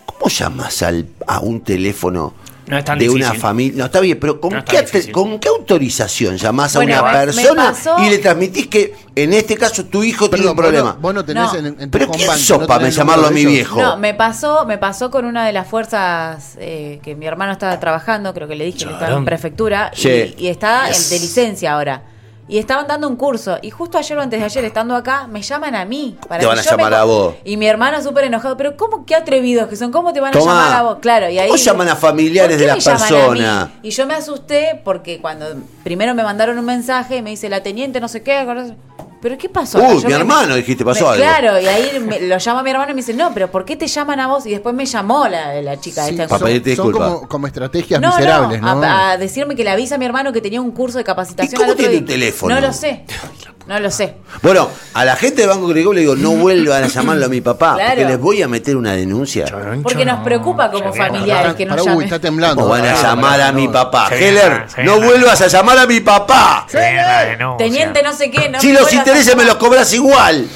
¿Cómo 0.07 0.29
llamas 0.29 0.83
al, 0.83 1.09
a 1.27 1.41
un 1.41 1.61
teléfono 1.63 2.35
No 2.67 2.79
es 2.79 2.85
tan 2.85 2.99
de 2.99 3.11
una 3.11 3.35
familia? 3.35 3.79
No, 3.81 3.85
está 3.87 4.01
bien, 4.01 4.19
pero 4.19 4.41
¿con, 4.41 4.53
No 4.55 4.65
qué. 4.65 5.13
¿con 5.13 5.39
qué 5.39 5.49
autorización 5.49 6.37
llamás 6.37 6.75
a 6.77 6.81
una 6.81 7.13
persona 7.13 7.75
y 8.05 8.11
le 8.11 8.19
transmitís 8.19 8.69
que 8.69 8.95
en 9.15 9.33
este 9.35 9.57
caso 9.57 9.85
tu 9.85 10.03
hijo 10.03 10.31
tiene 10.31 10.47
un 10.49 10.57
Perdón, 10.57 10.57
vos 10.57 10.65
problema? 10.65 10.93
no, 10.95 11.01
vos 11.01 11.15
no 11.15 11.25
tenés 11.25 11.53
No. 11.53 11.59
en, 11.59 11.67
en 11.67 11.91
tu 11.91 11.99
¿Pero 11.99 12.11
quién 12.11 12.31
sos 12.39 12.61
no 12.61 12.67
para 12.67 12.89
llamarlo 12.89 13.27
a 13.27 13.31
mi 13.31 13.45
viejo? 13.45 13.81
No, 13.83 13.97
me 13.99 14.15
pasó, 14.15 14.65
me 14.67 14.79
pasó 14.79 15.11
con 15.11 15.25
una 15.27 15.47
de 15.47 15.53
las 15.53 15.67
fuerzas 15.69 16.55
eh, 16.59 17.01
que 17.03 17.15
mi 17.15 17.27
hermano 17.27 17.53
estaba 17.53 17.79
trabajando, 17.81 18.33
creo 18.33 18.49
que 18.49 18.55
le 18.55 18.65
dije 18.65 18.87
que 18.87 18.93
estaba 18.93 19.17
en 19.17 19.25
prefectura, 19.25 19.91
Sí. 19.95 20.35
y, 20.39 20.45
y 20.45 20.49
está 20.49 20.89
Yes. 20.89 21.11
de 21.11 21.19
licencia 21.21 21.73
ahora. 21.75 22.03
Y 22.47 22.59
estaban 22.59 22.87
dando 22.87 23.09
un 23.09 23.17
curso. 23.17 23.59
Y 23.63 23.71
justo 23.71 23.97
ayer 23.97 24.19
o 24.19 24.21
antes 24.21 24.39
de 24.39 24.45
ayer, 24.45 24.65
estando 24.65 24.95
acá, 24.95 25.27
me 25.27 25.41
llaman 25.43 25.75
a 25.75 25.85
mí. 25.85 26.17
Para 26.29 26.41
Te 26.41 26.45
que 26.45 26.49
van 26.49 26.59
a 26.59 26.63
yo 26.63 26.71
llamar 26.71 26.95
a 26.95 27.05
vos. 27.05 27.35
Y 27.45 27.57
mi 27.57 27.67
hermano 27.67 28.03
súper 28.03 28.25
enojado. 28.25 28.57
Pero 28.57 28.77
¿cómo 28.77 29.07
qué 29.07 29.15
atrevidos 29.15 29.69
que 29.69 29.77
son? 29.77 29.91
¿Cómo 29.91 30.13
te 30.13 30.21
van 30.21 30.37
a 30.37 30.39
llamar 30.39 30.73
a 30.73 30.83
vos? 30.83 30.99
Claro, 31.01 31.29
y 31.31 31.39
ahí. 31.39 31.49
¿Cómo 31.49 31.57
llaman 31.59 31.89
a 31.89 31.97
familiares 31.97 32.57
¿Por 32.57 32.59
qué 32.59 32.63
de 32.63 32.75
las 32.75 32.85
personas? 32.85 33.71
Y 33.83 33.91
yo 33.91 34.07
me 34.07 34.15
asusté 34.15 34.81
porque 34.85 35.21
cuando 35.21 35.47
primero 35.83 36.15
me 36.15 36.23
mandaron 36.23 36.59
un 36.59 36.65
mensaje, 36.65 37.23
me 37.23 37.31
dice 37.31 37.49
la 37.49 37.63
teniente, 37.63 38.01
no 38.01 38.09
sé 38.09 38.23
qué. 38.23 38.45
¿Pero 39.25 39.39
qué 39.39 39.49
pasó? 39.49 39.79
Uy, 39.79 40.03
Yo 40.03 40.09
mi 40.09 40.13
me- 40.13 40.21
hermano, 40.21 40.55
dijiste, 40.55 40.85
pasó 40.85 41.05
me- 41.07 41.11
algo. 41.13 41.25
Claro, 41.25 41.59
y 41.59 41.65
ahí 41.67 41.99
me- 41.99 42.21
lo 42.21 42.37
llama 42.37 42.63
mi 42.63 42.69
hermano 42.69 42.91
y 42.91 42.95
me 42.95 43.01
dice, 43.01 43.15
no, 43.15 43.33
pero 43.33 43.51
¿por 43.51 43.65
qué 43.65 43.75
te 43.75 43.87
llaman 43.87 44.21
a 44.21 44.27
vos? 44.27 44.45
Y 44.45 44.51
después 44.51 44.75
me 44.75 44.85
llamó 44.85 45.27
la, 45.29 45.63
la 45.63 45.81
chica 45.81 46.05
Sí, 46.05 46.11
esta. 46.11 46.29
Para 46.29 46.41
son, 46.41 46.49
pedirte 46.49 46.77
son 46.77 46.89
disculpas. 46.89 47.15
como, 47.15 47.27
como 47.29 47.47
estrategias 47.47 48.03
No, 48.03 48.09
miserables, 48.15 48.61
no, 48.61 48.75
¿no? 48.75 48.83
A, 48.85 49.13
a 49.13 49.17
decirme 49.17 49.57
que 49.57 49.65
le 49.65 49.71
avisa 49.71 49.95
a 49.95 49.99
mi 49.99 50.05
hermano 50.05 50.31
que 50.31 50.43
tenía 50.43 50.61
un 50.61 50.73
curso 50.73 50.99
de 50.99 51.05
capacitación. 51.05 51.55
¿Y 51.55 51.57
cómo 51.57 51.65
al 51.65 51.71
otro 51.71 51.85
tiene 51.87 52.01
un 52.01 52.05
teléfono? 52.07 52.55
No 52.55 52.61
lo 52.61 52.71
sé. 52.75 53.07
No 53.67 53.81
lo 53.81 53.91
sé. 53.91 54.17
Bueno, 54.43 54.69
a 54.93 55.05
la 55.07 55.17
gente 55.17 55.41
del 55.41 55.49
Banco 55.51 55.69
Credicop 55.69 55.95
le 55.95 56.01
digo, 56.03 56.15
no 56.17 56.31
vuelvan 56.37 56.85
a 56.85 56.87
llamarlo 56.87 57.25
a 57.27 57.29
mi 57.29 57.41
papá, 57.41 57.75
Claro. 57.77 57.91
porque 57.93 58.05
les 58.05 58.21
voy 58.21 58.43
a 58.43 58.49
meter 58.49 58.77
una 58.77 58.93
denuncia. 58.93 59.47
Porque 59.83 60.05
nos 60.05 60.21
preocupa 60.21 60.71
como 60.71 60.93
familiares 60.93 61.55
que 61.55 61.65
nos 61.65 61.77
Pará, 61.77 61.83
uy, 61.83 61.89
llamen. 61.89 62.05
está 62.05 62.19
temblando. 62.19 62.57
¿Cómo 62.57 62.69
van 62.69 62.85
a 62.87 62.93
Pará, 62.95 63.03
llamar 63.03 63.41
a 63.41 63.53
mi 63.53 63.69
papá? 63.69 64.09
Heller, 64.11 64.67
no 64.85 65.01
vuelvas 65.01 65.41
a 65.41 65.47
llamar 65.47 65.79
a 65.79 65.87
mi 65.87 66.01
papá. 66.01 66.67
Teniente 67.59 68.03
no 68.03 68.13
sé 68.13 68.31
qué. 68.31 68.49
No 68.51 68.61
Si 68.61 68.69
me 68.69 68.73
los 68.75 68.83
vuelvas 68.83 68.93
a 68.93 68.97
intereses 68.97 69.27
me 69.37 69.43
llamar. 69.43 69.47
los 69.47 69.57
cobras 69.57 69.93
igual. 69.95 70.47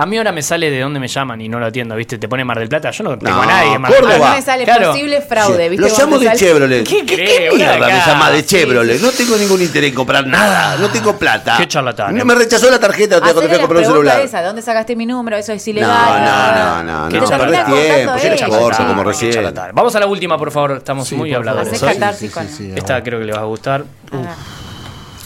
A 0.00 0.06
mí 0.06 0.16
ahora 0.16 0.32
me 0.32 0.40
sale 0.42 0.70
de 0.70 0.80
dónde 0.80 0.98
me 0.98 1.08
llaman 1.08 1.38
y 1.42 1.48
no 1.50 1.60
lo 1.60 1.66
atiendo, 1.66 1.94
¿viste? 1.94 2.16
Te 2.16 2.26
pone 2.26 2.42
Mar 2.42 2.58
del 2.58 2.70
Plata. 2.70 2.90
Yo 2.90 3.04
no 3.04 3.18
tengo 3.18 3.36
No, 3.36 3.42
a 3.42 3.46
nadie 3.46 3.74
en 3.74 3.82
Mar 3.82 3.92
del 3.92 4.00
Córdoba. 4.00 4.14
A 4.14 4.18
Plata. 4.18 4.32
mí 4.32 4.36
me 4.40 4.42
sale 4.46 4.64
Claro. 4.64 4.92
posible 4.92 5.20
fraude, 5.20 5.68
¿viste? 5.68 5.88
Lo 5.90 5.94
llamo 5.98 6.18
te 6.18 6.20
de 6.20 6.26
sale- 6.30 6.38
Chevrolet. 6.40 6.88
¿Qué 6.88 7.04
¿Qué, 7.04 7.50
mierda 7.54 7.86
me 7.86 7.98
llama 8.06 8.30
de 8.30 8.40
Sí, 8.40 8.46
Chevrolet? 8.46 9.00
No 9.02 9.10
tengo 9.10 9.36
ningún 9.36 9.60
interés 9.60 9.90
en 9.90 9.94
comprar 9.94 10.26
nada. 10.26 10.76
No 10.78 10.88
tengo 10.88 11.18
plata. 11.18 11.56
Qué 11.58 11.68
charlatán, 11.68 12.14
No 12.16 12.22
eh. 12.22 12.24
me 12.24 12.34
rechazó 12.34 12.70
la 12.70 12.78
tarjeta 12.80 13.20
cuando 13.20 13.40
Hacerle 13.40 13.48
fui 13.48 13.56
a 13.56 13.60
comprar 13.60 13.82
un 13.82 13.86
celular. 13.90 14.20
esa, 14.22 14.40
¿de 14.40 14.46
dónde 14.46 14.62
sacaste 14.62 14.96
mi 14.96 15.04
número? 15.04 15.36
Eso 15.36 15.52
es 15.52 15.66
No, 15.66 15.70
ilegal. 15.70 16.24
no, 16.24 16.82
no, 16.82 17.02
no, 17.02 17.08
Qué 17.10 17.20
no, 17.20 17.28
charlatán. 17.28 17.64
perdés 17.66 17.94
tiempo, 17.94 18.16
yo 18.16 18.36
te 18.46 18.58
corto 18.58 18.86
como 18.86 19.04
recién. 19.04 19.54
Vamos 19.74 19.94
a 19.96 20.00
la 20.00 20.06
última, 20.06 20.38
por 20.38 20.50
favor. 20.50 20.72
Estamos 20.78 21.12
muy 21.12 21.30
sí, 21.30 22.72
Esta 22.74 23.02
creo 23.02 23.18
que 23.18 23.26
le 23.26 23.32
va 23.32 23.40
a 23.40 23.44
gustar. 23.44 23.84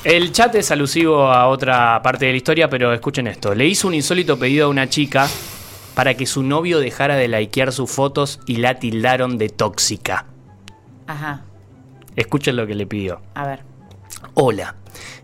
Ah, 0.04 0.08
El 0.08 0.32
chat 0.32 0.54
es 0.54 0.70
alusivo 0.70 1.28
a 1.32 1.46
otra 1.48 2.00
parte 2.02 2.26
de 2.26 2.32
la 2.32 2.36
historia, 2.36 2.68
pero 2.68 2.92
escuchen 2.92 3.26
esto. 3.26 3.54
Le 3.54 3.66
hizo 3.66 3.88
un 3.88 3.94
insólito 3.94 4.38
pedido 4.38 4.66
a 4.66 4.68
una 4.68 4.88
chica 4.88 5.28
para 5.94 6.14
que 6.14 6.26
su 6.26 6.42
novio 6.42 6.80
dejara 6.80 7.16
de 7.16 7.28
likear 7.28 7.72
sus 7.72 7.90
fotos 7.90 8.40
y 8.46 8.56
la 8.56 8.78
tildaron 8.78 9.38
de 9.38 9.48
tóxica. 9.48 10.26
Ajá. 11.06 11.42
Escuchen 12.16 12.56
lo 12.56 12.66
que 12.66 12.74
le 12.74 12.86
pidió. 12.86 13.20
A 13.34 13.46
ver. 13.46 13.60
Hola, 14.34 14.74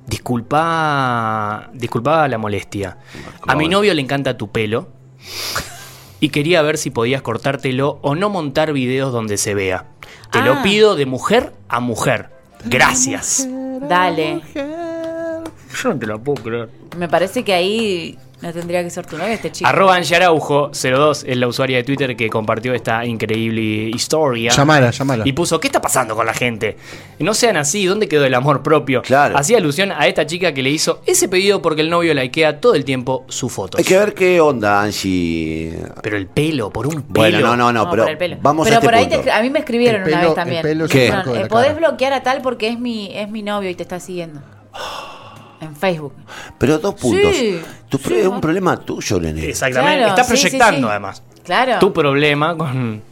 disculpa, 0.07 1.71
disculpa 1.75 2.27
la 2.29 2.39
molestia. 2.39 2.99
A 3.47 3.55
mi 3.57 3.69
novio 3.69 3.93
le 3.95 4.03
encanta 4.03 4.37
tu 4.37 4.51
pelo 4.51 4.89
y 6.21 6.29
quería 6.31 6.63
ver 6.63 6.79
si 6.79 6.91
podías 6.91 7.23
cortártelo 7.23 7.99
o 8.03 8.15
no 8.15 8.29
montar 8.31 8.73
videos 8.73 9.13
donde 9.13 9.37
se 9.37 9.55
vea. 9.55 9.87
Te 10.31 10.39
Ah. 10.41 10.45
lo 10.45 10.63
pido 10.63 10.95
de 10.97 11.07
mujer 11.07 11.53
a 11.69 11.81
mujer. 11.81 12.31
Gracias. 12.65 13.49
Dale. 13.89 14.41
Yo 14.55 15.89
no 15.89 15.99
te 15.99 16.07
lo 16.07 16.23
puedo 16.23 16.43
creer. 16.43 16.69
Me 16.97 17.09
parece 17.09 17.45
que 17.45 17.53
ahí 17.55 18.19
No 18.43 18.51
tendría 18.55 18.83
que 18.83 18.89
ser 18.89 19.05
tu 19.05 19.19
novio 19.19 19.35
este 19.35 19.53
chico. 19.53 19.69
Arroba 19.69 19.97
Angie 19.97 20.17
Araujo 20.17 20.71
02 20.73 21.25
es 21.29 21.37
la 21.37 21.47
usuaria 21.47 21.77
de 21.77 21.85
Twitter 21.85 22.17
que 22.17 22.31
compartió 22.31 22.73
esta 22.73 23.05
increíble 23.05 23.91
historia. 23.95 24.51
Llamala, 24.51 24.91
llamala. 24.91 25.25
Y 25.27 25.33
puso, 25.33 25.61
¿qué 25.61 25.69
está 25.69 25.83
pasando 25.83 26.17
con 26.17 26.25
la 26.25 26.33
gente? 26.33 26.77
No 27.19 27.35
sean 27.35 27.59
así, 27.59 27.85
¿dónde 27.85 28.09
quedó 28.09 28.25
el 28.25 28.35
amor 28.35 28.63
propio? 28.63 29.03
Claro. 29.03 29.37
Hacía 29.37 29.59
alusión 29.59 29.93
a 29.93 30.07
esta 30.07 30.25
chica 30.27 30.55
que 30.55 30.63
le 30.63 30.71
hizo 30.71 31.03
ese 31.05 31.29
pedido 31.29 31.61
porque 31.61 31.83
el 31.83 31.91
novio 31.91 32.15
likea 32.15 32.61
todo 32.61 32.75
el 32.75 32.85
tiempo 32.87 33.27
su 33.29 33.51
foto. 33.51 33.77
Hay 33.77 33.85
que 33.85 33.99
ver 33.99 34.15
qué 34.15 34.41
onda, 34.41 34.81
Angie. 34.83 35.79
Pero 36.03 36.17
el 36.17 36.27
pelo, 36.27 36.71
por 36.71 36.87
un 36.87 37.03
pelo. 37.03 37.09
Bueno, 37.09 37.41
no, 37.41 37.57
no, 37.57 37.73
no, 37.73 37.85
No, 37.85 37.91
pero 37.91 38.05
por 38.05 38.11
el 38.13 38.17
pelo. 38.19 38.37
vamos 38.41 38.65
pero 38.65 38.77
a 38.77 38.79
este 38.79 38.87
por 38.87 38.95
ahí 38.95 39.07
punto. 39.07 39.23
te- 39.25 39.31
a 39.33 39.43
mí 39.43 39.51
me 39.51 39.59
escribieron 39.59 40.03
una 40.03 40.21
vez 40.23 40.35
también. 40.35 40.59
el 40.59 40.63
pelo 40.73 40.85
es 40.87 40.91
¿Qué? 40.91 41.07
el 41.09 41.13
marco 41.13 41.33
de 41.35 41.41
Eh, 41.43 41.47
podés 41.47 41.67
cara. 41.75 41.79
bloquear 41.79 42.13
a 42.15 42.23
tal 42.23 42.41
porque 42.41 42.69
es 42.69 42.79
mi, 42.79 43.11
es 43.15 43.29
mi 43.29 43.43
novio 43.43 43.69
y 43.69 43.75
te 43.75 43.83
está 43.83 44.01
siguiendo. 44.01 44.41
En 45.61 45.77
Facebook. 45.77 46.15
Pero 46.59 46.79
dos 46.79 46.95
puntos. 46.95 47.35
Sí, 47.37 47.61
Tu 47.89 47.99
pro- 47.99 48.09
sí, 48.15 48.21
es 48.21 48.27
un 48.27 48.41
problema 48.41 48.79
tuyo, 48.79 49.21
Nene. 49.21 49.47
Exactamente. 49.49 49.99
Claro, 49.99 50.11
Está 50.11 50.25
sí, 50.25 50.37
sí, 50.37 50.43
proyectando 50.43 50.87
sí. 50.87 50.91
además. 50.91 51.23
Claro. 51.45 51.79
Tu 51.79 51.93
problema 51.93 52.57
con... 52.57 53.03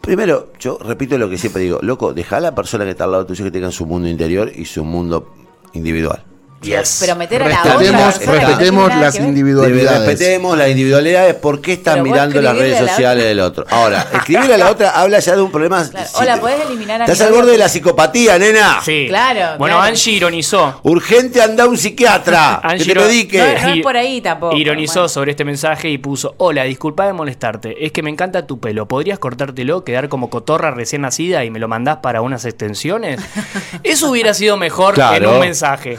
Primero, 0.00 0.52
yo 0.58 0.78
repito 0.82 1.16
lo 1.16 1.28
que 1.30 1.38
siempre 1.38 1.62
digo. 1.62 1.78
Loco, 1.82 2.12
deja 2.12 2.36
a 2.38 2.40
la 2.40 2.54
persona 2.54 2.84
que 2.84 2.90
está 2.90 3.04
al 3.04 3.12
lado 3.12 3.26
tuyo 3.26 3.44
que 3.44 3.50
tenga 3.50 3.70
su 3.70 3.86
mundo 3.86 4.08
interior 4.08 4.50
y 4.54 4.64
su 4.64 4.84
mundo 4.84 5.32
individual. 5.72 6.22
Yes. 6.66 6.96
Pero 7.00 7.16
meter 7.16 7.42
a 7.42 7.48
la 7.48 7.60
otra 7.60 7.72
Respetemos, 7.76 8.18
que 8.18 8.26
no 8.26 8.32
respetemos 8.32 8.88
las 8.96 9.16
que 9.16 9.22
individualidades. 9.22 10.06
Respetemos 10.06 10.58
las 10.58 10.68
individualidades. 10.68 11.34
¿Por 11.34 11.60
qué 11.60 11.72
estás 11.74 12.00
mirando 12.02 12.40
las 12.42 12.56
redes 12.56 12.80
la 12.80 12.88
sociales 12.88 13.22
otra. 13.22 13.28
del 13.28 13.40
otro? 13.40 13.66
Ahora, 13.70 14.06
escribirle 14.12 14.54
a 14.54 14.58
la 14.58 14.70
otra 14.70 14.90
habla 14.90 15.18
ya 15.20 15.36
de 15.36 15.42
un 15.42 15.50
problema. 15.50 15.88
Claro. 15.88 16.06
si 16.08 16.16
Hola, 16.22 16.34
te- 16.34 16.40
¿podés 16.40 16.60
eliminar 16.66 17.02
a 17.02 17.04
Estás 17.04 17.20
al 17.26 17.32
borde 17.32 17.52
de 17.52 17.58
la 17.58 17.68
psicopatía, 17.68 18.38
nena. 18.38 18.80
Sí. 18.84 19.06
Claro, 19.08 19.58
Bueno, 19.58 19.76
claro. 19.76 19.90
Angie 19.90 20.12
ironizó. 20.12 20.80
Urgente 20.82 21.40
anda 21.42 21.64
a 21.64 21.66
un 21.68 21.76
psiquiatra. 21.78 22.60
que 22.62 22.68
Angie 22.68 22.84
te 22.86 22.90
iro- 22.92 23.02
medique. 23.06 23.38
No, 23.38 23.68
no 23.68 23.74
es 23.74 23.82
por 23.82 23.96
ahí 23.96 24.20
tampoco. 24.20 24.56
Ironizó 24.56 24.94
bueno. 25.00 25.08
sobre 25.08 25.30
este 25.32 25.44
mensaje 25.44 25.88
y 25.88 25.98
puso: 25.98 26.34
Hola, 26.38 26.64
disculpa 26.64 27.06
de 27.06 27.12
molestarte. 27.12 27.84
Es 27.86 27.92
que 27.92 28.02
me 28.02 28.10
encanta 28.10 28.46
tu 28.46 28.58
pelo. 28.60 28.86
¿Podrías 28.88 29.18
cortártelo, 29.18 29.84
quedar 29.84 30.08
como 30.08 30.30
cotorra 30.30 30.70
recién 30.70 31.02
nacida 31.02 31.44
y 31.44 31.50
me 31.50 31.58
lo 31.58 31.68
mandás 31.68 31.98
para 31.98 32.20
unas 32.22 32.44
extensiones? 32.44 33.20
Eso 33.82 34.10
hubiera 34.10 34.34
sido 34.34 34.56
mejor 34.56 34.90
en 34.90 34.94
Claro. 34.94 35.34
un 35.34 35.40
mensaje. 35.40 35.98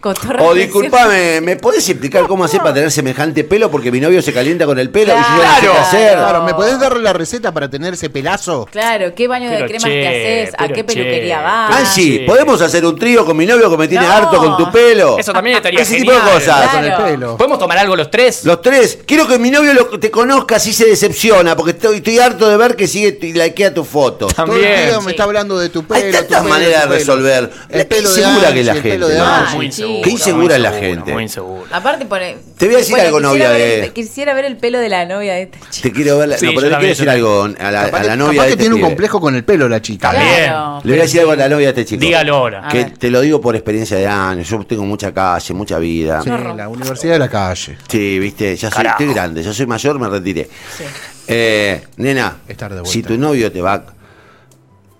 Cotorra 0.00 0.42
O 0.42 0.50
recién- 0.52 0.66
disculpame, 0.66 1.40
¿me 1.40 1.56
podés 1.56 1.88
explicar 1.88 2.26
cómo 2.26 2.44
hacer 2.44 2.60
para 2.60 2.74
tener 2.74 2.90
semejante 2.90 3.44
pelo? 3.44 3.70
Porque 3.70 3.90
mi 3.90 4.00
novio 4.00 4.20
se 4.22 4.32
calienta 4.32 4.66
con 4.66 4.78
el 4.78 4.90
pelo 4.90 5.12
y 5.12 5.16
yo 5.16 5.20
no 5.20 5.26
sé 5.36 5.40
Claro. 5.42 5.72
qué 5.72 5.78
hacer. 5.78 6.12
Claro, 6.18 6.42
¿me 6.44 6.54
podés 6.54 6.78
dar 6.80 6.96
la 6.96 7.12
receta 7.12 7.52
para 7.52 7.68
tener 7.70 7.94
ese 7.94 8.10
pelazo? 8.10 8.66
Claro, 8.70 9.14
¿qué 9.14 9.28
baño 9.28 9.48
de 9.50 9.56
Pero 9.56 9.66
cremas 9.68 9.84
che, 9.84 9.90
te 10.02 10.08
haces? 10.08 10.54
¿A 10.58 10.68
qué 10.68 10.74
che. 10.74 10.84
peluquería 10.84 11.40
vas? 11.40 11.76
Angie, 11.76 12.18
sí. 12.18 12.24
¿podemos 12.26 12.60
hacer 12.60 12.84
un 12.84 12.98
trío 12.98 13.24
con 13.24 13.36
mi 13.36 13.46
novio 13.46 13.70
que 13.70 13.76
me 13.76 13.88
tiene 13.88 14.06
No. 14.06 14.12
harto 14.12 14.36
con 14.38 14.56
tu 14.56 14.70
pelo? 14.70 15.18
Eso 15.18 15.32
también 15.32 15.56
estaría 15.56 15.80
Ese 15.80 15.96
genial. 15.98 16.16
tipo 16.16 16.26
de 16.26 16.34
cosas. 16.34 16.68
Con 16.70 16.84
el 16.84 16.90
Claro. 16.90 17.04
pelo. 17.04 17.36
¿Podemos 17.36 17.58
tomar 17.58 17.78
algo 17.78 17.96
los 17.96 18.10
tres? 18.10 18.44
Los 18.44 18.60
tres. 18.62 18.98
Quiero 19.06 19.26
que 19.26 19.38
mi 19.38 19.50
novio 19.50 19.72
lo- 19.74 19.98
te 19.98 20.10
conozca 20.10 20.56
así 20.56 20.72
se 20.72 20.86
decepciona, 20.86 21.56
porque 21.56 21.72
estoy, 21.72 21.96
estoy 21.96 22.18
harto 22.18 22.48
de 22.48 22.56
ver 22.56 22.76
que 22.76 22.86
sigue 22.86 23.18
y 23.22 23.32
likea 23.32 23.72
tu 23.72 23.84
foto. 23.84 24.26
Todo 24.26 24.28
el 24.28 24.34
También. 24.52 24.86
día 24.86 24.98
Sí. 24.98 25.04
me 25.06 25.10
está 25.12 25.24
hablando 25.24 25.58
de 25.58 25.68
tu 25.68 25.84
pelo. 25.84 26.04
Hay 26.04 26.12
tantas 26.12 26.44
maneras 26.44 26.84
tu 26.84 26.90
de 26.92 26.98
pelo. 26.98 26.98
resolver. 26.98 27.50
El 27.68 27.86
pelo 27.86 28.12
de 28.12 28.24
Angie, 28.24 28.52
que 28.54 28.64
la 28.64 28.74
gente, 28.74 28.98
de 28.98 29.18
¿no? 29.18 29.24
Angie. 29.24 29.61
Muy. 29.68 30.02
Qué 30.02 30.10
insegura 30.10 30.58
la 30.58 30.72
gente. 30.72 31.12
Muy 31.12 31.22
inseguro. 31.24 31.64
Aparte 31.70 32.06
pone... 32.06 32.36
Te 32.58 32.66
voy 32.66 32.74
a 32.76 32.78
decir 32.78 32.96
algo, 32.98 33.20
novia 33.20 33.50
de- 33.50 33.84
el- 33.84 33.92
quisiera 33.92 34.34
ver 34.34 34.44
el 34.44 34.56
pelo 34.56 34.78
de 34.78 34.88
la 34.88 35.04
novia 35.06 35.34
de 35.34 35.42
esta 35.42 35.58
chica. 35.70 35.82
Te 35.88 35.92
quiero 35.92 36.18
ver. 36.18 36.28
La, 36.28 36.38
Sí, 36.38 36.46
no, 36.46 36.52
yo 36.52 36.58
pero 36.60 36.70
le 36.70 36.76
quiero 36.78 36.88
decir 36.90 37.10
algo 37.10 37.42
a 37.44 37.70
la, 37.70 37.84
Capaz 37.86 37.98
a 37.98 38.00
que- 38.02 38.06
la 38.08 38.16
novia 38.16 38.32
capaz 38.34 38.42
de 38.42 38.48
que 38.48 38.52
este 38.52 38.62
tiene 38.64 38.74
un 38.74 38.80
complejo 38.80 39.20
con 39.20 39.34
el 39.34 39.44
pelo 39.44 39.68
la 39.68 39.80
chica. 39.82 40.10
También. 40.12 40.44
Claro, 40.46 40.80
Le 40.84 40.90
voy 40.92 40.98
a 40.98 41.02
decir 41.02 41.20
algo 41.20 41.32
a 41.32 41.36
la 41.36 41.48
novia 41.48 41.72
de 41.72 41.80
este 41.80 41.84
chico. 41.84 42.00
Dígalo 42.00 42.36
ahora. 42.36 42.68
Que 42.70 42.84
te 42.84 43.10
lo 43.10 43.20
digo 43.20 43.40
por 43.40 43.54
experiencia 43.56 43.96
de 43.96 44.06
años. 44.06 44.48
Yo 44.48 44.64
tengo 44.66 44.84
mucha 44.84 45.12
calle, 45.12 45.54
mucha 45.54 45.78
vida. 45.78 46.22
Sí, 46.22 46.30
la 46.30 46.68
Universidad 46.68 47.14
de 47.14 47.18
la 47.18 47.28
Calle. 47.28 47.76
Sí, 47.88 48.18
viste, 48.18 48.56
ya 48.56 48.70
soy, 48.70 48.86
estoy 48.86 49.12
grande, 49.12 49.42
ya 49.42 49.52
soy 49.52 49.66
mayor, 49.66 49.98
me 49.98 50.08
retiré. 50.08 50.48
Sí. 50.76 50.84
Eh, 51.28 51.82
nena, 51.96 52.36
si 52.84 53.02
tu 53.02 53.16
novio 53.16 53.50
te 53.52 53.60
va 53.60 53.82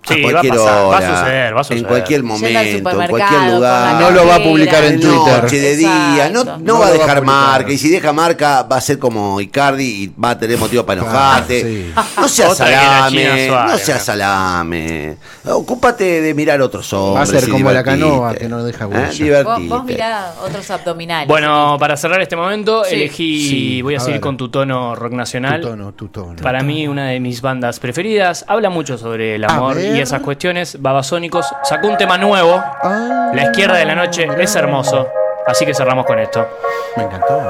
Sí, 0.05 0.13
a 0.13 0.17
va 0.17 0.29
a 0.29 0.31
cualquier 0.31 0.53
va 0.57 0.57
a 0.57 0.85
hora, 0.87 1.17
suceder, 1.19 1.55
va 1.55 1.61
a 1.61 1.63
suceder. 1.63 1.83
en 1.83 1.87
cualquier 1.87 2.23
momento, 2.23 2.59
en 2.59 2.83
cualquier 3.09 3.53
lugar, 3.53 4.01
No 4.01 4.11
lo 4.11 4.27
va 4.27 4.35
a 4.35 4.39
publicar 4.43 4.83
en 4.83 4.99
Twitter. 4.99 5.43
noche, 5.43 5.59
de 5.59 5.75
día, 5.77 6.29
no, 6.31 6.41
Exacto. 6.41 6.57
no, 6.57 6.73
No 6.73 6.73
va 6.79 6.85
a 6.87 6.89
va 6.89 6.95
a 6.95 6.97
dejar 6.97 7.21
marca, 7.23 7.71
y 7.71 7.77
si 7.77 7.89
deja 7.89 8.11
marca 8.13 8.63
va 8.63 8.77
a 8.77 8.81
ser 8.81 8.99
como 8.99 9.39
Icardi 9.39 9.83
y 9.85 10.07
va 10.21 10.31
a 10.31 10.37
tener 10.39 10.57
motivo 10.57 10.85
para 10.85 11.01
enojarte. 11.01 11.91
Ah, 11.95 12.03
sí. 12.05 12.21
No 12.21 12.27
seas 12.27 12.57
salame, 12.57 13.47
no 13.47 13.77
seas 13.77 14.03
salame. 14.03 15.17
Ocúpate 15.45 16.21
de 16.21 16.33
mirar 16.33 16.61
otros 16.61 16.91
hombres. 16.93 17.29
ser 17.29 17.47
y 17.47 17.51
como 17.51 17.71
la 17.71 17.83
canoa 17.83 18.33
que 18.35 18.47
no 18.49 18.63
deja 18.63 18.87
huella. 18.87 19.43
Vos, 19.43 19.67
vos 19.67 19.83
mirá 19.85 20.33
otros 20.45 20.69
abdominales. 20.69 21.27
Bueno, 21.27 21.77
para 21.79 21.95
cerrar 21.97 22.21
este 22.21 22.35
momento, 22.35 22.83
Sí. 22.83 22.95
elegí, 22.95 23.49
Sí, 23.49 23.81
voy 23.81 23.95
a, 23.95 23.97
a 23.97 24.01
seguir 24.01 24.15
ver. 24.15 24.21
con 24.21 24.37
tu 24.37 24.49
tono 24.49 24.95
rock 24.95 25.13
nacional. 25.13 25.61
Tu 25.61 25.67
tono, 25.67 25.91
tu 25.93 26.07
tono. 26.09 26.35
Para 26.41 26.61
mí, 26.63 26.87
una 26.87 27.07
de 27.09 27.19
mis 27.19 27.41
bandas 27.41 27.79
preferidas. 27.79 28.45
Habla 28.47 28.69
mucho 28.69 28.97
sobre 28.97 29.35
el 29.35 29.43
amor 29.45 29.75
ver 29.75 29.92
y 29.93 30.01
esas 30.01 30.21
cuestiones, 30.21 30.81
Babasónicos, 30.81 31.53
sacó 31.63 31.87
un 31.87 31.97
tema 31.97 32.17
nuevo, 32.17 32.55
ah, 32.55 33.31
La 33.33 33.43
izquierda 33.43 33.77
de 33.77 33.85
la 33.85 33.95
noche, 33.95 34.27
es 34.39 34.55
hermoso, 34.55 35.07
así 35.45 35.65
que 35.65 35.73
cerramos 35.73 36.05
con 36.05 36.19
esto. 36.19 36.47
Me 36.95 37.03
encantó. 37.03 37.41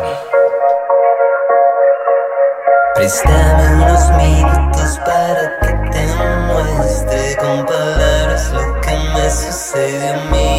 Préstame 2.95 3.75
unos 3.75 4.09
minutos 4.11 4.99
para 5.05 5.59
que 5.59 5.91
te 5.91 6.05
muestre 6.47 7.35
con 7.37 7.65
palabras 7.65 8.51
lo 8.53 8.81
que 8.81 8.91
me 8.91 9.29
sucede 9.29 10.09
a 10.09 10.17
mí. 10.31 10.52